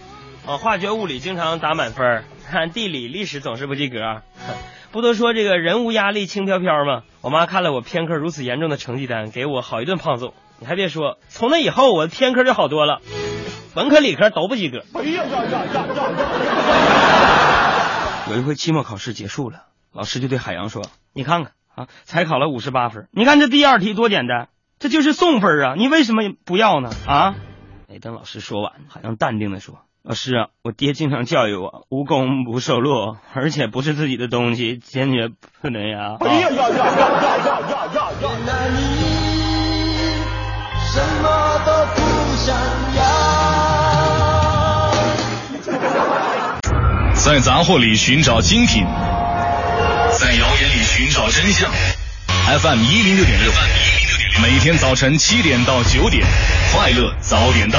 [0.48, 4.22] 啊，化学、物理经常打满分，看 地理、历史总是不及格。
[4.90, 7.02] 不都说这个人无压力轻飘飘吗？
[7.20, 10.32] 我妈看了我偏科如此严重的成绩单，给我好一顿胖揍。
[10.58, 13.02] 你还别说，从那以后我的偏科就好多了，
[13.76, 14.78] 文科、理科都不及格。
[14.94, 16.14] 哎呀呀呀呀呀！
[18.30, 20.82] 有一回期末考试结束了，老师就对海洋说
[21.12, 26.88] ：“你看看啊，才考了五十八分，你看这第二题多简单，这就是送分啊，你为什么不要呢？
[27.06, 27.34] 啊？”
[27.92, 29.80] 哎，等老师说完，海洋淡定的说。
[30.08, 35.28] 老师啊，我爹经常教育我，无功不受禄，而且不是自己的东西，坚决
[35.60, 36.14] 不能要。
[36.14, 36.86] 哎呀呀呀呀呀
[37.44, 38.48] 呀呀呀！
[40.90, 42.00] 什么都不
[42.38, 42.56] 想
[42.96, 43.02] 要。
[47.12, 48.86] 在杂货里寻找精品，
[50.18, 51.70] 在谣言里寻找真相。
[52.58, 53.52] FM 一零六点六，
[54.42, 56.24] 每天早晨七点到九点，
[56.72, 57.78] 快乐早点到。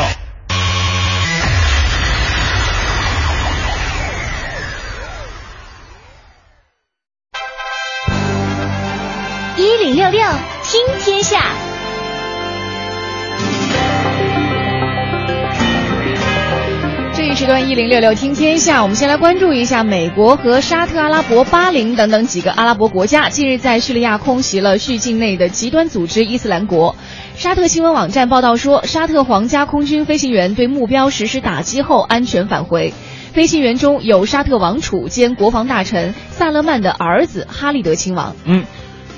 [17.49, 26.95] 段一零六六听天下，我们先来关注一下美国和沙特阿拉伯、巴林等等几个阿拉伯国家近日在叙利亚空袭了叙境内的极端组织伊斯兰国。
[27.33, 32.93] 沙特新闻网站报道说，沙特皇家空军飞行员对目标实施打击后安全返回，
[33.33, 38.35] 飞行员中有沙特王储兼国防大臣萨勒曼的儿子哈利德亲王。
[38.45, 38.63] 嗯。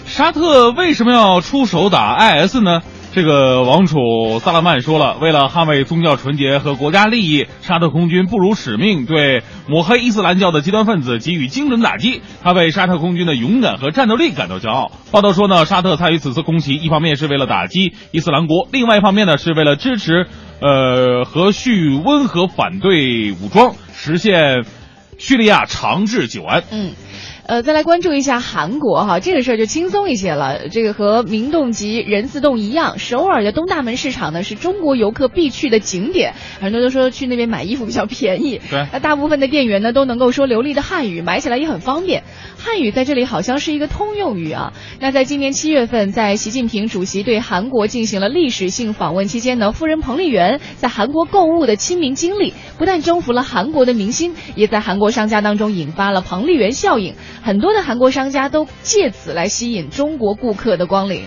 [0.05, 2.81] 沙特为什么要出手打 IS 呢？
[3.13, 12.21] 这个王储萨勒曼说了，为了捍卫宗教纯洁和国家利益，沙特空军不辱使命，对抹黑伊斯兰教的极端分子给予精准打击。
[12.41, 14.93] 他为沙特空军的勇敢和战斗力感到骄傲。
[15.11, 20.27] 报道说呢，沙特参与此次空袭，一方面是为了打击伊斯兰国，另外一方面呢是为了支持，
[20.61, 24.63] 呃，和叙温和反对武装，实现
[25.17, 26.63] 叙利亚长治久安。
[26.71, 26.91] 嗯。
[27.45, 30.69] 呃，再来关注一下韩国哈，这个事儿就轻松一些了。
[30.69, 38.61] 这个和明洞及仁寺洞一样，首尔的东大门市场呢是中国游客必去的景点，很多都说去那边买衣服比较便宜。
[38.69, 42.23] 对，那大部分的店员呢都能够说流利的汉语，买起来也很方便。
[42.57, 44.73] 汉语在这里好像是一个通用语啊。
[44.99, 57.15] 那在今年七月份，在习近平主席对韩国进行了历史性访问期间呢，夫人彭丽媛在韩国购物的亲民经历，不但征服了韩国的明星，也在韩国商家当中引发了彭丽媛效应。
[57.43, 61.23] 很多的韩国商家都借此来吸引中国顾客的光临，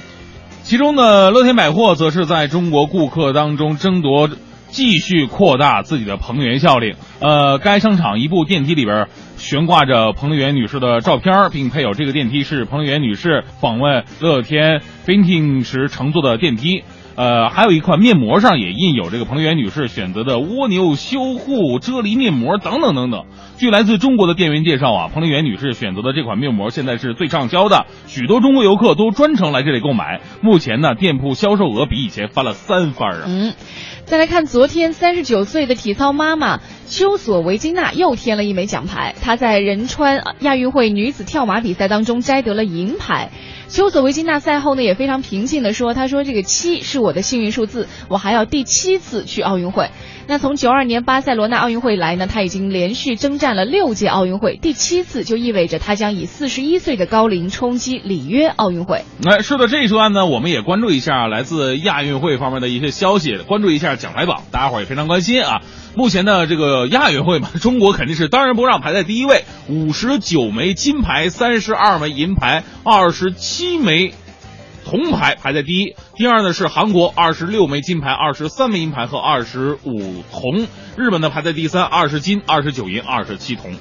[0.62, 4.30] 其中呢，乐天百货则是在中国顾客当中争夺，
[4.68, 6.94] 继续扩大自己的彭丽媛效应。
[7.20, 16.82] 呃，该商场一部电梯里边悬挂着彭丽媛女士的照片，并配有这个电梯是彭丽媛女士访问乐天 Vinting 时乘坐的电梯。
[17.16, 23.26] 呃，还有一款面膜上也印有这个彭丽媛女士选择的蜗牛修护啫喱面膜等等等等。
[23.56, 30.20] 据来自中国的店员介绍啊，彭丽媛女士选择的这款面膜现在是最畅销的，许多中国游客都专程来这里购买。
[30.40, 33.22] 目前呢，店铺销售额比以前翻了三番啊。
[33.26, 33.54] 嗯，
[34.06, 36.58] 再来看昨天，三十九岁的体操妈妈
[36.88, 43.30] 丘索维金娜又添了一枚奖牌，她在仁川亚运会女子跳马比赛当中摘得了银牌。
[43.74, 49.90] 丘索维金娜赛后呢也非常平静的说：“他说这个七是我的幸运数字，我还要第七次去奥运会。
[50.28, 59.02] 那从九二年巴塞罗那奥运会来呢，他已经连续征战了六届奥运会，第七次就意味着他将以四十一岁的高龄冲击里约奥运会。
[59.24, 65.62] 哎，是的，这一段呢，我们也关注一下来自亚运会方面的一些消息，关注一下奖牌榜，大家伙也非常关心啊。
[65.94, 73.32] 目前呢这个亚运会嘛， 中国肯定是当仁不让排在第一位，五十九枚金牌，三十二枚银牌，二十。
[73.32, 74.14] 七枚
[74.84, 80.66] 铜牌排在第一，第二呢是韩国二十六枚金牌，二十三枚银牌和二十五铜。
[80.96, 83.76] 日本呢排在第三，二十金、二十九银、二十七铜。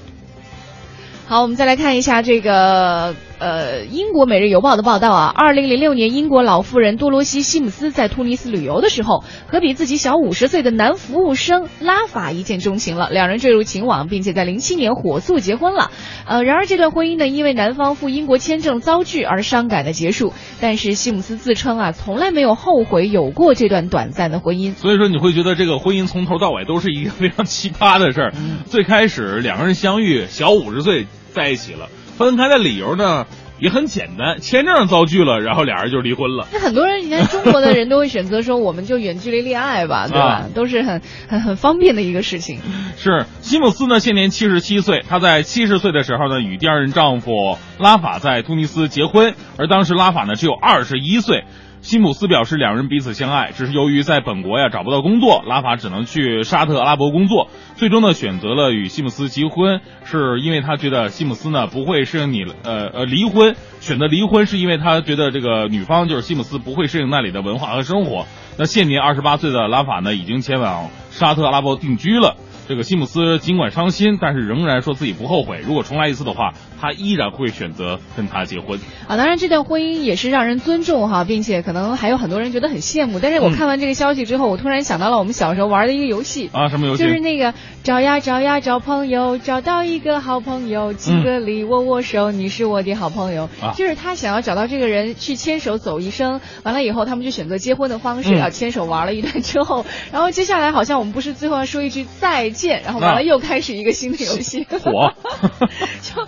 [1.28, 3.16] 好，我们再来看一下这个。
[3.44, 15.92] 呃英国《每日邮报》的报道啊，二零零六年英国老妇人多罗西·西姆斯在突尼斯旅游的时候，和比自己小五十岁的男服务生拉法一见钟情了，两人坠入情网，并且在零七年火速结婚了。
[16.26, 20.32] 呃，然而这段婚姻呢，因为男方赴英国签证遭拒而伤感的结束。
[20.62, 24.74] 但是西姆斯自称啊，从来没有后悔有过这段短暂的婚姻。
[24.74, 28.34] 所以说，你会觉得这个婚姻从头到尾都是一个非常奇葩的事儿。
[28.68, 33.26] 最开始两个人相遇，小五十岁在一起了，分开的理由呢
[33.60, 36.48] 也很简单，签证遭拒了，然后俩人就离婚了。
[36.52, 40.26] 那很多人，你看中国的人都会选择说，我们就远距离恋爱吧，对吧？
[40.26, 42.60] 啊都是很很很方便的一个事情。
[42.98, 45.04] 是西姆斯呢，现年七十七岁。
[45.08, 51.46] 她在七十岁的时候呢，与第二任丈夫拉法在突尼斯结婚，而当时拉法呢只有二十一岁。
[51.84, 57.50] 西姆斯表示，两人彼此相爱，只是由于在本国呀找不到工作，拉法只能去沙特阿拉伯工作。
[57.76, 68.28] 最终呢，选择了与西姆斯结婚，是因为他觉得西姆斯呢不会适应你呃呃离婚，选择离婚是因为他觉得这个女方就是西姆斯不会适应那里的文化和生活。
[68.58, 72.38] 那现年二十八岁的拉法呢，已经前往沙特阿拉伯定居了。
[72.66, 75.60] 这个西姆斯尽管伤心，但是仍然说自己不后悔。
[75.68, 76.54] 如果重来一次的话，
[76.84, 78.78] 他依然会选择跟他结婚。
[79.08, 83.22] 啊，当然这段婚姻也是让人尊重哈，并且可能还有很多人觉得很羡慕。
[83.22, 87.04] 但是我看完这个消息之后，我突然想到了我们小时候玩的一个游戏啊，什么游戏？
[87.04, 87.54] 就是那个
[87.84, 93.46] 找呀找呀找朋友，找到一个好朋友，敬个礼，握握手，你是我的好朋友。
[93.62, 104.68] 啊就是他想要找到这个人去牵手走一生，完了以后他们就选择结婚的方式嗯啊，牵手玩了一段之后，然后接下来好像我们不是最后要说一句再见，然后完啊了又开始一个新的游戏。
[104.70, 105.14] 火，
[106.02, 106.22] 就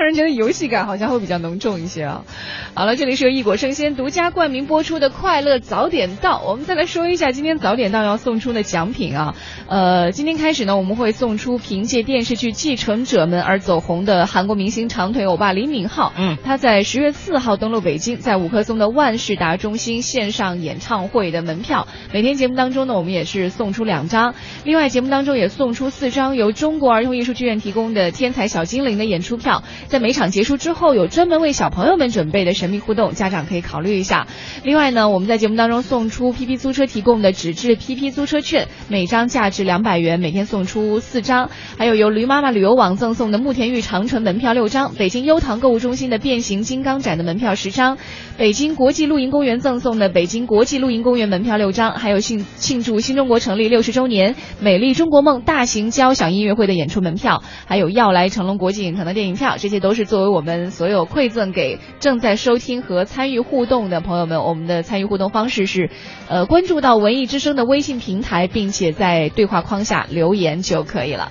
[0.00, 2.24] 让人觉得游戏感好像会比较浓重一些啊。
[2.72, 9.34] 好了，这里是由异果生鲜独家冠名播出的《快乐早点到》，我们再来说一下今天早点到要送出的奖品啊。
[9.68, 16.10] 呃，今天开始呢，我们会送出凭借电视剧《继承者们》而走红的韩国明星长腿欧巴李敏镐。
[16.16, 21.86] 嗯，他在十月四号登陆北京，在五棵松的万事达中心线上演唱会的门票。
[22.10, 29.62] 每天节目当中呢，我们也是送出两张，另外节目当中也送出四张由中国儿童艺术剧院提供的《天才小精灵》的演出票。
[29.90, 34.28] 在每场结束之后，有专门为小朋友们准备的神秘互动，家长可以考虑一下。
[34.62, 41.50] 另外呢，我们在节目当中送出 PP 租车提供的纸质 PP 租车券，每张价值两百元，每天送出四张。
[41.76, 47.98] 还有由驴妈妈旅游网赠送的慕田峪长城门票六张，北京悠唐购物中心的变形金刚展的门票十张，
[48.40, 64.42] 北京国际露营公园赠送的北京国际露营公园门票六张，还有庆庆祝新中国成立六十周年美丽中国梦大型交响音乐会的演出门票，还有要来成龙国际影城的电影票，这些都是作为我们所有馈赠给正在收听和参与互动的朋友们。
[64.42, 65.90] 我们的参与互动方式是，
[66.26, 71.30] 呃，关注到文艺之声的微信平台，并且在对话框下留言就可以了。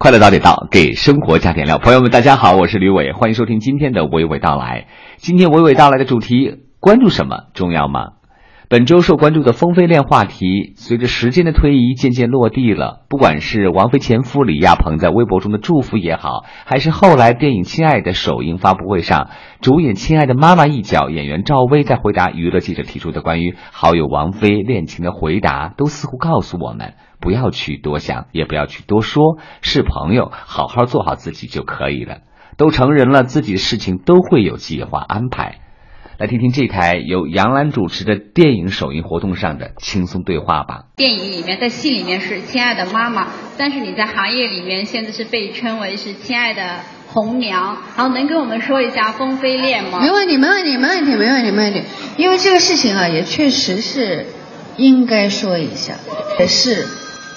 [0.00, 1.78] 快乐早点到，给生活加点料。
[1.78, 4.86] 朋友们，大家好，我是吕伟，欢迎收听今天的娓娓道来。
[5.16, 8.12] 今天娓娓道来的主题，关注什么重要吗？
[8.68, 13.06] 本周受关注的风飞恋话题，随着时间的推移渐渐落地了。
[13.08, 19.30] 不管是王菲前夫李亚鹏在微博中的祝福也好，还是后来电影《亲爱的》首映发布会上，
[19.60, 32.18] 主演《亲爱的妈妈》一角演员赵薇在回答娱乐记者提出的关于好友王菲恋情的回答，都似乎告诉我们，不要去多想，也不要去多说，是朋友，好好做好自己就可以了。
[32.56, 35.60] 都成人了，自己的事情都会有计划安排。
[36.18, 40.86] 来听听这台由杨澜主持的电影首映活动上的轻松对话吧。
[40.96, 47.78] 电影里面，在戏里面是亲爱的妈妈，但是你在行业里面现在是被称为是亲爱的红娘。
[47.96, 50.00] 然后能跟我们说一下风飞恋吗？
[50.00, 51.82] 没问题，没问题，没问题，没问题，没问题。
[52.16, 54.26] 因为这个事情啊，也确实是
[54.76, 55.94] 应该说一下，
[56.40, 56.84] 也是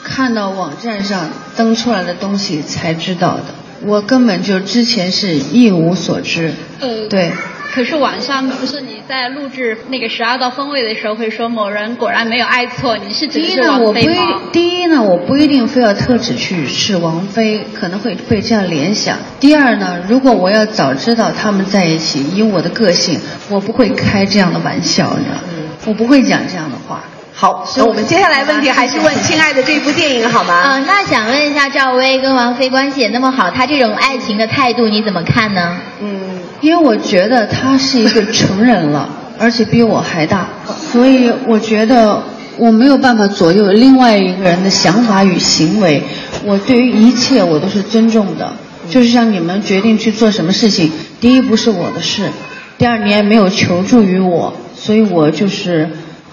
[0.03, 3.45] 看到网站上登出来的东西才知道的。
[3.83, 6.53] 我根本就之前是一无所知。
[6.79, 7.31] 呃，对。
[7.73, 14.41] 可是网上不是你在录制那个十二道锋味的时候会说某人果然没有爱错，你是指的是第一呢，我不一王菲吗？
[14.51, 19.17] 第一呢，我不一定非要特指去是王菲，可能会会这样联想。
[19.39, 25.43] 第二呢，如果我要早知道他们在一起，以我的个性，我不会开这样的玩笑，你知道吗？
[25.85, 27.05] 我不会讲这样的话。
[27.33, 30.61] 好，那我们接下来问题还是问《亲爱的》这部电影好吗？
[30.65, 35.77] 嗯，那想问一下赵薇跟王菲关系也那么好，她这种爱情的态度你怎么看呢？
[36.01, 39.09] 嗯，因为我觉得他是一个成人了，
[39.39, 40.49] 而且比我还大，
[40.91, 42.21] 所以我觉得
[42.57, 46.03] 我没有办法左右另外一个人的想法与行为。
[46.45, 48.53] 我对于一切我都是尊重的，
[48.89, 52.29] 就是像你们决定去做什么事情，第一不是我的事，
[52.77, 55.89] 第二你也没有求助于我，所以我就是。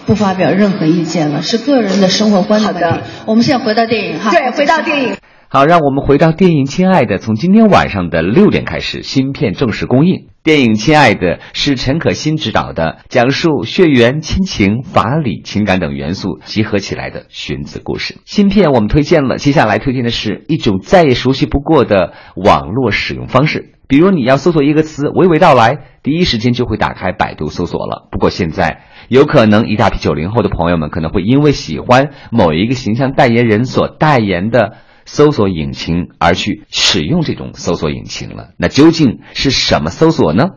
[0.08, 3.00] 不发表任何意见了，是个人的生活观的问题。
[3.26, 4.30] 我们现在回到电影哈。
[4.30, 5.16] 对，回到电影。
[5.48, 10.28] 好，让我们回到电影《亲爱的》，从今天晚上的六点开始，新片正式公映。
[10.42, 18.16] 电影《亲爱的》是陈可辛执导的，讲述血缘、亲情、法理、情感等元素集合起来的寻子故事。
[18.24, 23.74] 新片我们推荐了，接下来推荐的是一种再也熟悉不过的网络使用方式。
[23.88, 28.06] 比如你要搜索一个词，娓娓道来，第一时间就会打开百度搜索了。
[28.12, 34.76] 不过现在有可能一大批九零后的朋友们可能会因为喜欢某一个形象代言人所代言的。
[35.10, 40.48] 搜索引擎而去使用这种搜索引擎了，那究竟是什么搜索呢？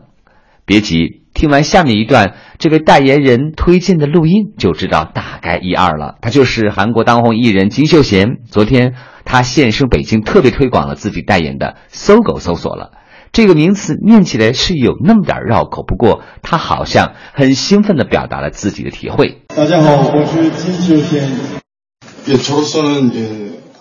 [0.66, 6.18] 别急，听完下面一段这位代言人推荐的录音，就知道大概一二了。
[6.20, 8.40] 他就是韩国当红艺人金秀贤。
[8.44, 8.92] 昨天
[9.24, 12.90] 他现身北京，特别推广了自己代言的搜狗搜索了。
[13.32, 19.40] 这个名词念起来是有那么点绕口，不过他好像很兴奋地表达了自己的体会。
[19.56, 21.30] 大家好，我是金秀贤。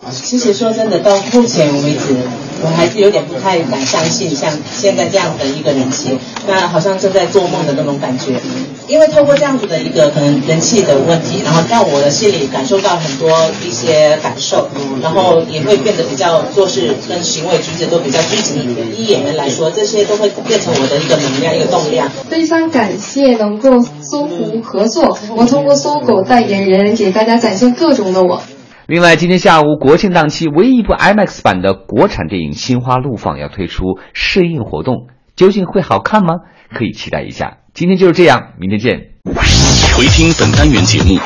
[0.09, 2.17] 其实说真的，到目前为止，
[2.63, 6.17] 我还是有点不太敢相信，像现在这样的一个人气，
[6.47, 8.33] 那好像正在做梦的那种感觉。
[8.87, 13.29] 因为透过这样子的一个可能人气的问题，然后让我的心里感受到很多
[13.65, 14.67] 一些感受，
[15.01, 18.85] 然后也会变得比较做事跟行为举止都比较积极一点。
[18.97, 22.09] 以演员来说，这些都会变成我的一个能量，一个动量。
[22.27, 28.41] 非常感谢能够搜狐合作，我通过搜狗代言人给大家展现各种的我。
[28.91, 36.33] 另外，今天下午国庆档期唯一一部 IMAX 版的国产电影《心花怒放》要推出试映活动，究竟会好看吗？
[36.75, 37.59] 可以期待一下。
[37.73, 38.99] 今天就是这样，明天见。
[39.95, 41.17] 回听本单元节目，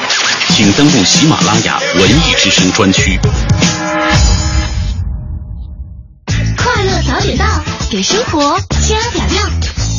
[0.49, 3.17] 请登录喜马拉雅文艺之声专区。
[6.55, 7.45] 快乐早点到，
[7.89, 9.94] 给生活加点料。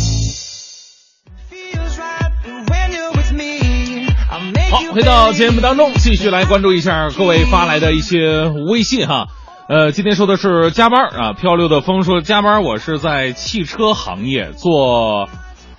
[4.69, 9.29] 好，回到节目当中，继续来关注一下各位发来的一些微信哈。
[9.69, 15.29] 呃，今天说的是加班啊，漂流的风说加班，我是在汽车行业做。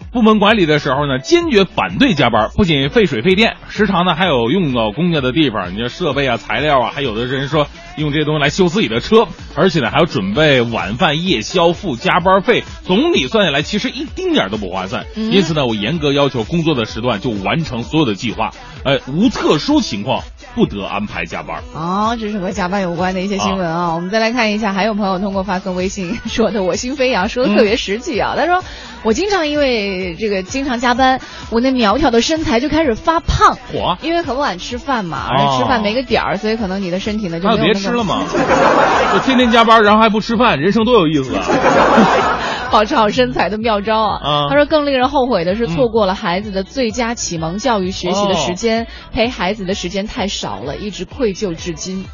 [0.09, 15.05] 部门管理的时候呢，坚决反对加班，不仅费水费电，时常呢还有用到公家的地方，你说设备啊、材料啊，还有的人说用这些东西来修自己的车，而且呢还要准备晚饭、夜宵、付加班费，总体算下来其实一丁点都不划算。
[15.15, 18.51] 因此呢，我严格要求工作的时段就完成所有的计划，
[18.83, 20.21] 呃，无特殊情况
[20.55, 21.61] 不得安排加班。
[21.73, 23.93] 哦，这是和加班有关的一些新闻啊。
[23.93, 28.33] 我们再来看一下，还有朋友通过发送微信说的“我心飞扬”，说的特别实际啊。
[28.37, 28.63] 他说。
[29.03, 31.21] 我经常因为这个经常加班，
[31.51, 33.55] 我那苗条的身材就开始发胖。
[33.55, 38.23] 火，因为很晚吃饭嘛，而且吃饭没个点儿，所以可能你的身体呢就那别吃了嘛。
[39.13, 41.43] 就天天加班，然后还不吃饭，人生多有意思啊！
[42.72, 44.48] 保持好身材的妙招啊！
[44.49, 52.06] 他说更令人后悔的是错过了孩子的最佳启蒙教育学习的时间，陪孩子的时间太少了，一直愧疚至今。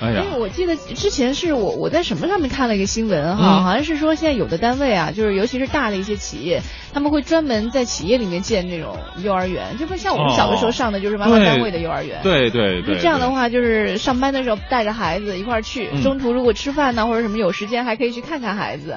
[0.00, 6.60] 哎呀，我记得之前是我我在什么上面看了一个新闻哈，好像是说现在有的单位啊，就是尤其是大的一些企业，
[6.92, 12.20] 他们会专门在企业里面建那种幼儿园，就不像我们小的时候上的就是妈妈单位的幼儿园。
[12.24, 12.98] 对对对。
[12.98, 18.96] 这样的话，就是上班的时候带着孩子一块儿去，中途如果吃饭呢或者什么有时间，还可以去看看孩子。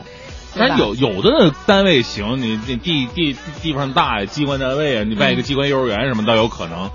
[0.57, 6.89] 但有有的单位行，你你地地地方大呀，机关单位啊，你办一个机关幼儿园什么倒有可能。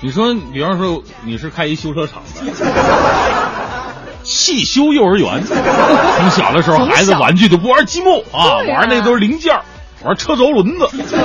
[0.00, 2.52] 你说，比方说你是开一修车厂的，
[4.22, 9.58] 汽修幼儿园，从小的时候孩子玩具都不玩积木啊，玩那都是零件，
[10.04, 10.86] 玩车轴轮子。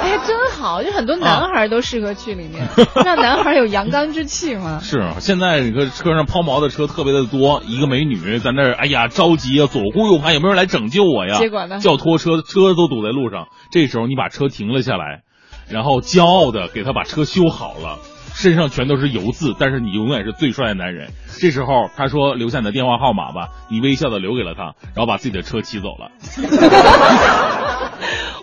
[0.00, 2.66] 哎呀，真好，就很多男孩都适合去里面，
[3.04, 4.80] 让男孩有阳刚之气嘛。
[4.82, 11.38] 是，现在这个车上抛锚的车特别的多，一个美女在那儿，哎呀着急啊，左顾右盼，有没有人来拯救我呀？
[11.38, 11.78] 结果呢？
[11.80, 13.48] 叫拖车，车都堵在路上。
[13.70, 15.22] 这时候你把车停了下来。
[15.68, 17.98] 然后骄傲的给他把车修好了，
[18.34, 21.10] 身上全都是油渍，但是你永远是最帅的男人。
[21.40, 26.10] 这时候他说留下你的电话号码吧，你微笑的留给了他，然后把自己的车骑走了。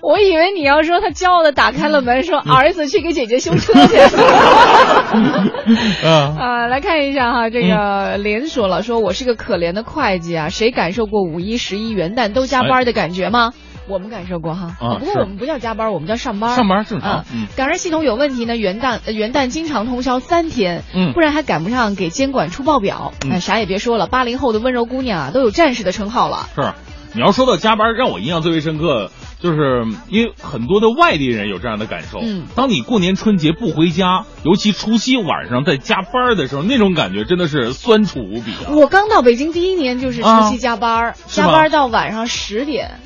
[0.02, 3.98] 我以为你要说他骄傲的打开了门，说儿子去给姐姐修车去。
[6.06, 13.54] 啊，来看一下哈，这个连说了，说我是个可怜的会计啊，谁感受过五一、十一、元旦都加班的感觉吗？
[13.88, 16.56] 我们感受过哈，啊不过我们不叫加班，我们叫上班。
[16.56, 17.26] 上班正常。
[17.34, 23.14] 嗯，赶上系统有问题呢，元旦元旦经常通宵三天，嗯，不然还赶不上给监管出报表。
[23.32, 26.50] 哎，啥也别说了，八零后的温柔姑娘啊，都有战士的称号了。
[26.56, 26.74] 是，
[27.14, 29.10] 你要说到加班，让我印象最为深刻，
[29.40, 32.20] 就是因为很多的外地人有这样的感受。
[32.22, 38.52] 嗯，当你过年春节不回家，尤其除夕晚上在加班的时候，那种感觉真的是酸楚无比。
[38.70, 43.00] 我刚到北京第一年就是除夕加班，加班到晚上十点。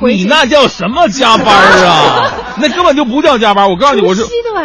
[0.00, 1.46] 你那叫什么加班
[1.86, 2.32] 啊？
[2.60, 3.70] 那根本就不叫加班。
[3.70, 4.24] 我告诉你，我是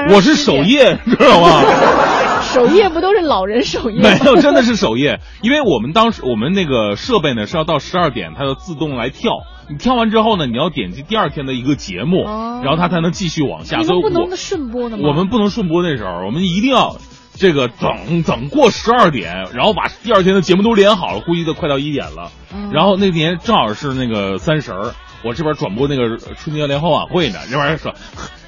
[0.10, 1.62] 我是守夜，知道吗？
[2.54, 4.02] 守夜不都是老人守夜？
[4.02, 9.32] 没有，真的是守夜，因为我们当时我们那个设备呢是要到十二点，它就自动来跳。
[9.70, 13.82] 你跳完之后呢，你要点击第二天的一个节目，然后它才能继续往下。
[13.82, 15.04] 所以不能顺播的吗？
[15.08, 16.98] 我们不能顺播，那时候我们一定要
[17.34, 22.32] 这个等等过十二点，然后把第二天的节目都连好了，估计都快到一点了。
[22.72, 24.94] 然后那年正好是那个三十儿，
[25.24, 27.94] 我这边转播那个春节联欢晚会呢，这玩意儿说。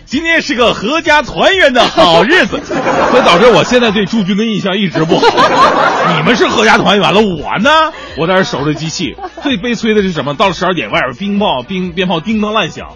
[0.05, 5.25] 今天是个阖家团圆的好日子， 所以导致我现在对驻军的印象一直不好。
[6.15, 7.69] 你们是阖家团圆了，我呢？
[8.15, 9.15] 我在这守着机器。
[9.41, 10.35] 最悲催的是什么？
[10.35, 12.89] 到了十二点，外边冰炮、冰鞭炮叮当乱响，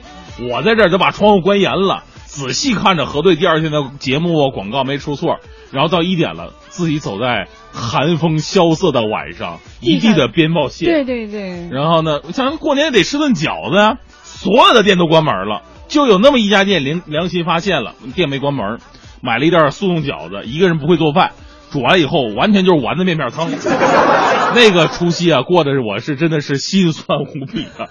[0.51, 5.37] 我在这儿就把窗户关严了，仔细看着核对第二天的节目啊广告没出错。
[5.71, 10.85] 然后到一点了，自己走在寒风萧瑟的晚上，一地的鞭炮屑。
[10.85, 11.69] 对对对。
[11.69, 15.63] 然后呢，像过年得吃顿饺子呀，所有的店都关门了。
[15.87, 18.79] 就有那么一家店良良心发现了，店没关门，
[19.21, 21.31] 买了一袋速冻饺子，一个人不会做饭。
[21.71, 23.49] 煮完以后，完全就是丸子面面汤。
[24.55, 27.85] 那个除夕啊，过的是我是真的是心酸无比啊！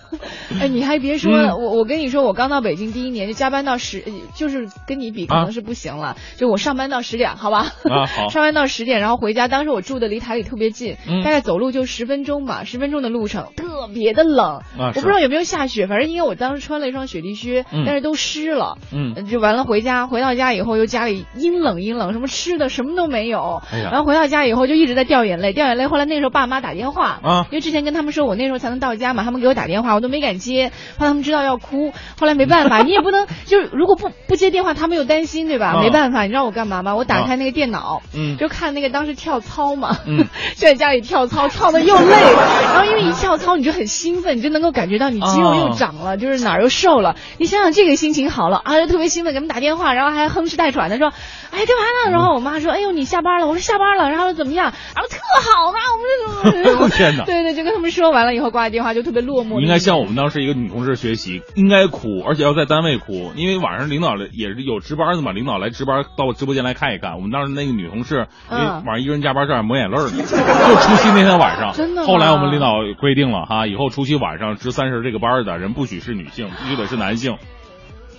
[0.61, 4.03] 哎，你还别说，我我跟你说，我刚到北京第一年就加班到十，
[4.35, 6.17] 就是跟你比可能是不行了。
[6.37, 7.67] 就我上班到十点，好吧？
[7.89, 8.29] 啊好。
[8.31, 9.47] 上班到十点，然后回家。
[9.47, 14.57] 当时我住的离台里特别近，大概走路就十分钟吧，十分钟的路程，特别的冷。
[14.57, 14.89] 啊。
[14.89, 18.79] 我不知道有没有下雪，反正因为我当时穿了一双雪地靴，但是都湿了。
[18.93, 19.27] 嗯。
[19.27, 23.63] 就完了，回家回到家以后，又家里阴冷阴冷，什么吃的什么都没有。
[23.73, 23.81] 哎。
[23.81, 25.87] 然后回到家以后就一直在掉眼泪，掉眼泪。
[25.87, 31.93] 后来那时候爸妈打电话啊，因为之前跟他们说我那时候才能到家嘛，他们给我打电话，我都没敢接，怕他们知道要哭。
[32.19, 35.81] 后来没办法， 你也不能就是如果不不接电话，他们又担心，对吧？
[35.83, 36.95] 没办法，你知道我干嘛吗？
[36.95, 40.27] 我打开那个电脑，嗯，就看那个当时跳操嘛，嗯，
[40.57, 42.17] 就在家里跳操，跳的又累，
[42.73, 47.17] 然后因为一跳操你就很兴奋，你就能够感觉到你肌肉又长了，就是哪儿又瘦了。
[47.39, 51.09] 你想想这个心情好了啊，就特别兴奋，给他们打电话，然后还哼哧带喘的说，
[51.51, 52.13] 哎，干嘛呢？
[52.13, 53.47] 然后我妈说，哎呦，你下班了？
[53.47, 54.11] 我说下班了。
[54.11, 54.73] 然后怎么样？
[54.95, 57.25] 然后特好嘛，我们这 天哪！
[57.25, 59.61] 对对，就跟他们说完了以后挂电话就特别落寞。
[59.61, 67.17] 应该向我们当时一个女同事学习，应该哭，而且要在单位哭，因为晚上领导也是有值班的嘛，领导来值班到直播间来看一看。
[67.17, 71.73] 我们当时那个女同事，嗯晚上一个人加班，这样抹眼泪呢， 就除夕那天晚上。
[71.73, 72.07] 真的。
[72.07, 77.37] 后来我们领导规定了哈，以后除夕晚上值三十这个班的人不许是女性，必须得是男性。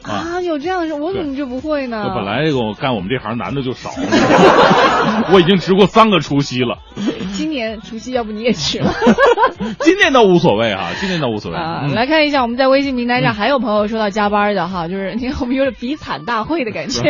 [0.03, 2.11] 啊，有这样的事，我怎么就不会呢？
[2.15, 3.91] 本来这个干我们这行男的就少，
[5.33, 6.77] 我已经值过三个除夕了。
[7.33, 8.93] 今年除夕要不你也值了？
[9.79, 11.57] 今年倒无所谓哈，今年倒无所谓。
[11.57, 17.01] 啊，来看一下我们在微信平台上还有朋友说到加班的哈，就是你 看我们有点比惨大会的感觉。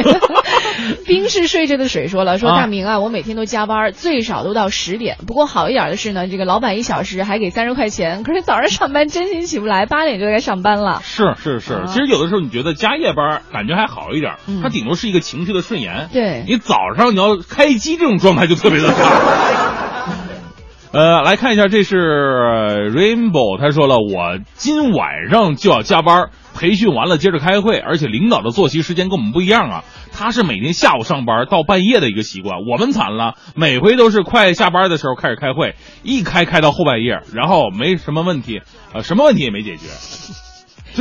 [1.05, 5.17] 冰是睡着的水说了，说大明啊，我每天都加班，最少都到十点。
[5.25, 8.23] 不过好一点的是呢，这个老板一小时还给三十块钱。
[8.23, 11.01] 可是早上上班真心起不来，八点就该上班了。
[11.03, 16.09] 是是是，其实有的时候你觉得加夜班感觉还好一点，它顶多是一个情绪的顺延。
[16.13, 20.15] 对你早上你要开机这种状态就特别的差。
[20.91, 38.61] 呃，来看一下，这是 Rainbow，他说了，我今晚上就要加班，培训完了接着开会，而且领导的作息时间跟我们不一样啊，他是每天下午上班到半夜的一个习惯，我们惨了，每回都是快下班的时候开始开会，一开开到后半夜，然后没什么问题，
[38.93, 39.85] 呃，什么问题也没解决。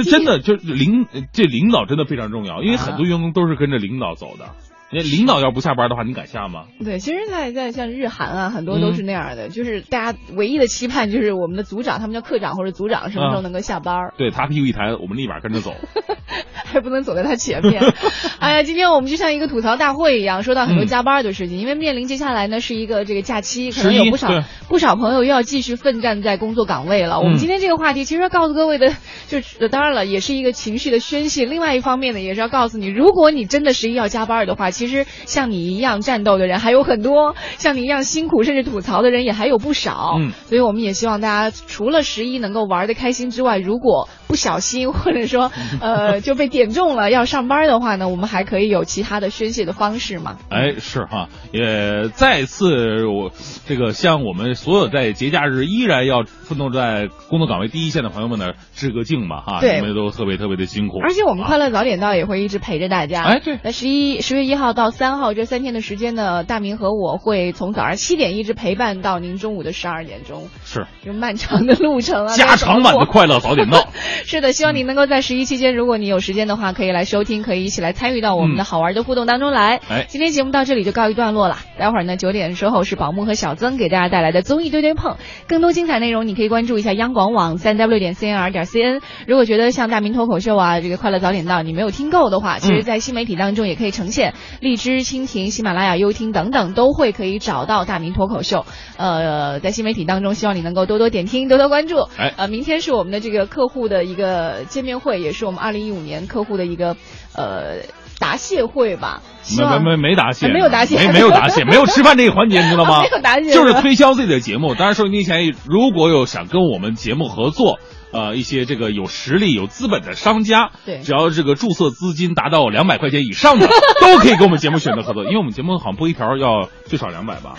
[0.02, 4.54] 这真的就是领这领导真的非常重要，因为很多员工都是跟着领导走的。
[4.90, 6.64] 你领导要不下班的话，你敢下吗？
[6.82, 14.12] 对，其实，在在像日韩啊，很多都是那样的，就是大家唯一的期盼就是我们的组长，他们叫课长或者组长，什么时候能够下班？
[14.16, 15.74] 对他屁股一抬，我们立马跟着走，
[16.64, 17.82] 还不能走在他前面。
[18.40, 24.28] 哎呀，今天我们就像一个吐槽大会一样，说到很多加班的事情，因为面临接下来呢是一个这个假期，可能有不少
[24.68, 27.18] 不少朋友又要继续奋战在工作岗位了。
[27.20, 28.94] 我们今天这个话题其实要告诉各位的，
[29.26, 31.44] 就当然了，也是一个情绪的宣泄。
[31.44, 40.14] 另外一方面呢，也是要告诉你，如果你真的十一要加班的话，其实像你一样战斗的人还有很多，像你一样辛苦甚至吐槽的人也还有不少。
[40.20, 45.50] 嗯，所以我们也希望大家除了十一能够玩的开心之外，如果不小心 或者说
[45.80, 50.36] 呃就被点中了要上班的话呢，我们还可以有其他的宣泄的方式嘛。
[50.48, 53.32] 哎，是哈，也再次我
[53.66, 60.98] 这个向我们所有在节假日依然要奋斗在工作岗位第一线的朋友们呢致个敬吧哈，对，你们都特别特别的辛苦。
[61.02, 63.22] 而且我们快乐早点到也会一直陪着大家。
[63.22, 73.88] 哎，对，那十一十月一号到三号这三天的时间呢，大明和我会从早上七点一直陪伴到您中午的十二点钟，是，就漫长的路程啊，加长版的快乐早点到。
[74.24, 79.80] 是的，希望您能够在十一期间，如果你有时间的话，可以来收听，可以一起来参与到我们的好玩的互动当中来。
[79.88, 85.16] 哎，今天节目到这里就告一段落了，待会儿呢九点的时候是宝木和小曾给大家带来的综艺对对碰，
[85.46, 89.00] 更多精彩内容你可以关注一下央广网三 w 点 cnr 点 cn。
[89.26, 94.34] 如果觉得像大明脱口秀啊，这个快乐早点到你没有听够的话，其实，在新媒体当中也可以呈现。
[94.60, 98.66] 荔枝、蜻蜓、喜马拉雅、优听等等都会可以找到大明脱口秀。
[98.96, 102.08] 呃，在新媒体当中，希望你能够多多点听，多多关注。
[102.16, 106.96] 哎，呃，明天是我们的这个客户的一个见面会，也是我们二零一五年客户的一个
[107.34, 107.82] 呃
[108.18, 109.22] 答谢会吧。
[109.56, 113.00] 没没没没答谢，没有答谢，没没有答谢，没有吃饭这个环节， 你知道吗？
[113.00, 114.74] 没有答谢，就是推销自己的节目。
[114.74, 117.78] 当然，收音机前如果有想跟我们节目合作。
[118.12, 123.68] 呃，一些这个有实力、有资本的商家，对，只要这个注册资金达到两百块钱以上的，
[124.00, 125.24] 都可以跟我们节目选择合作。
[125.24, 127.54] 因为我们节目好像播一条要最少两百吧？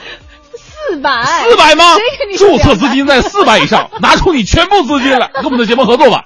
[0.55, 1.23] 四百？
[1.23, 1.83] 四百吗？
[2.37, 6.25] 注册资金在四百以上，拿出你全部资金来跟我们的节目合作吧。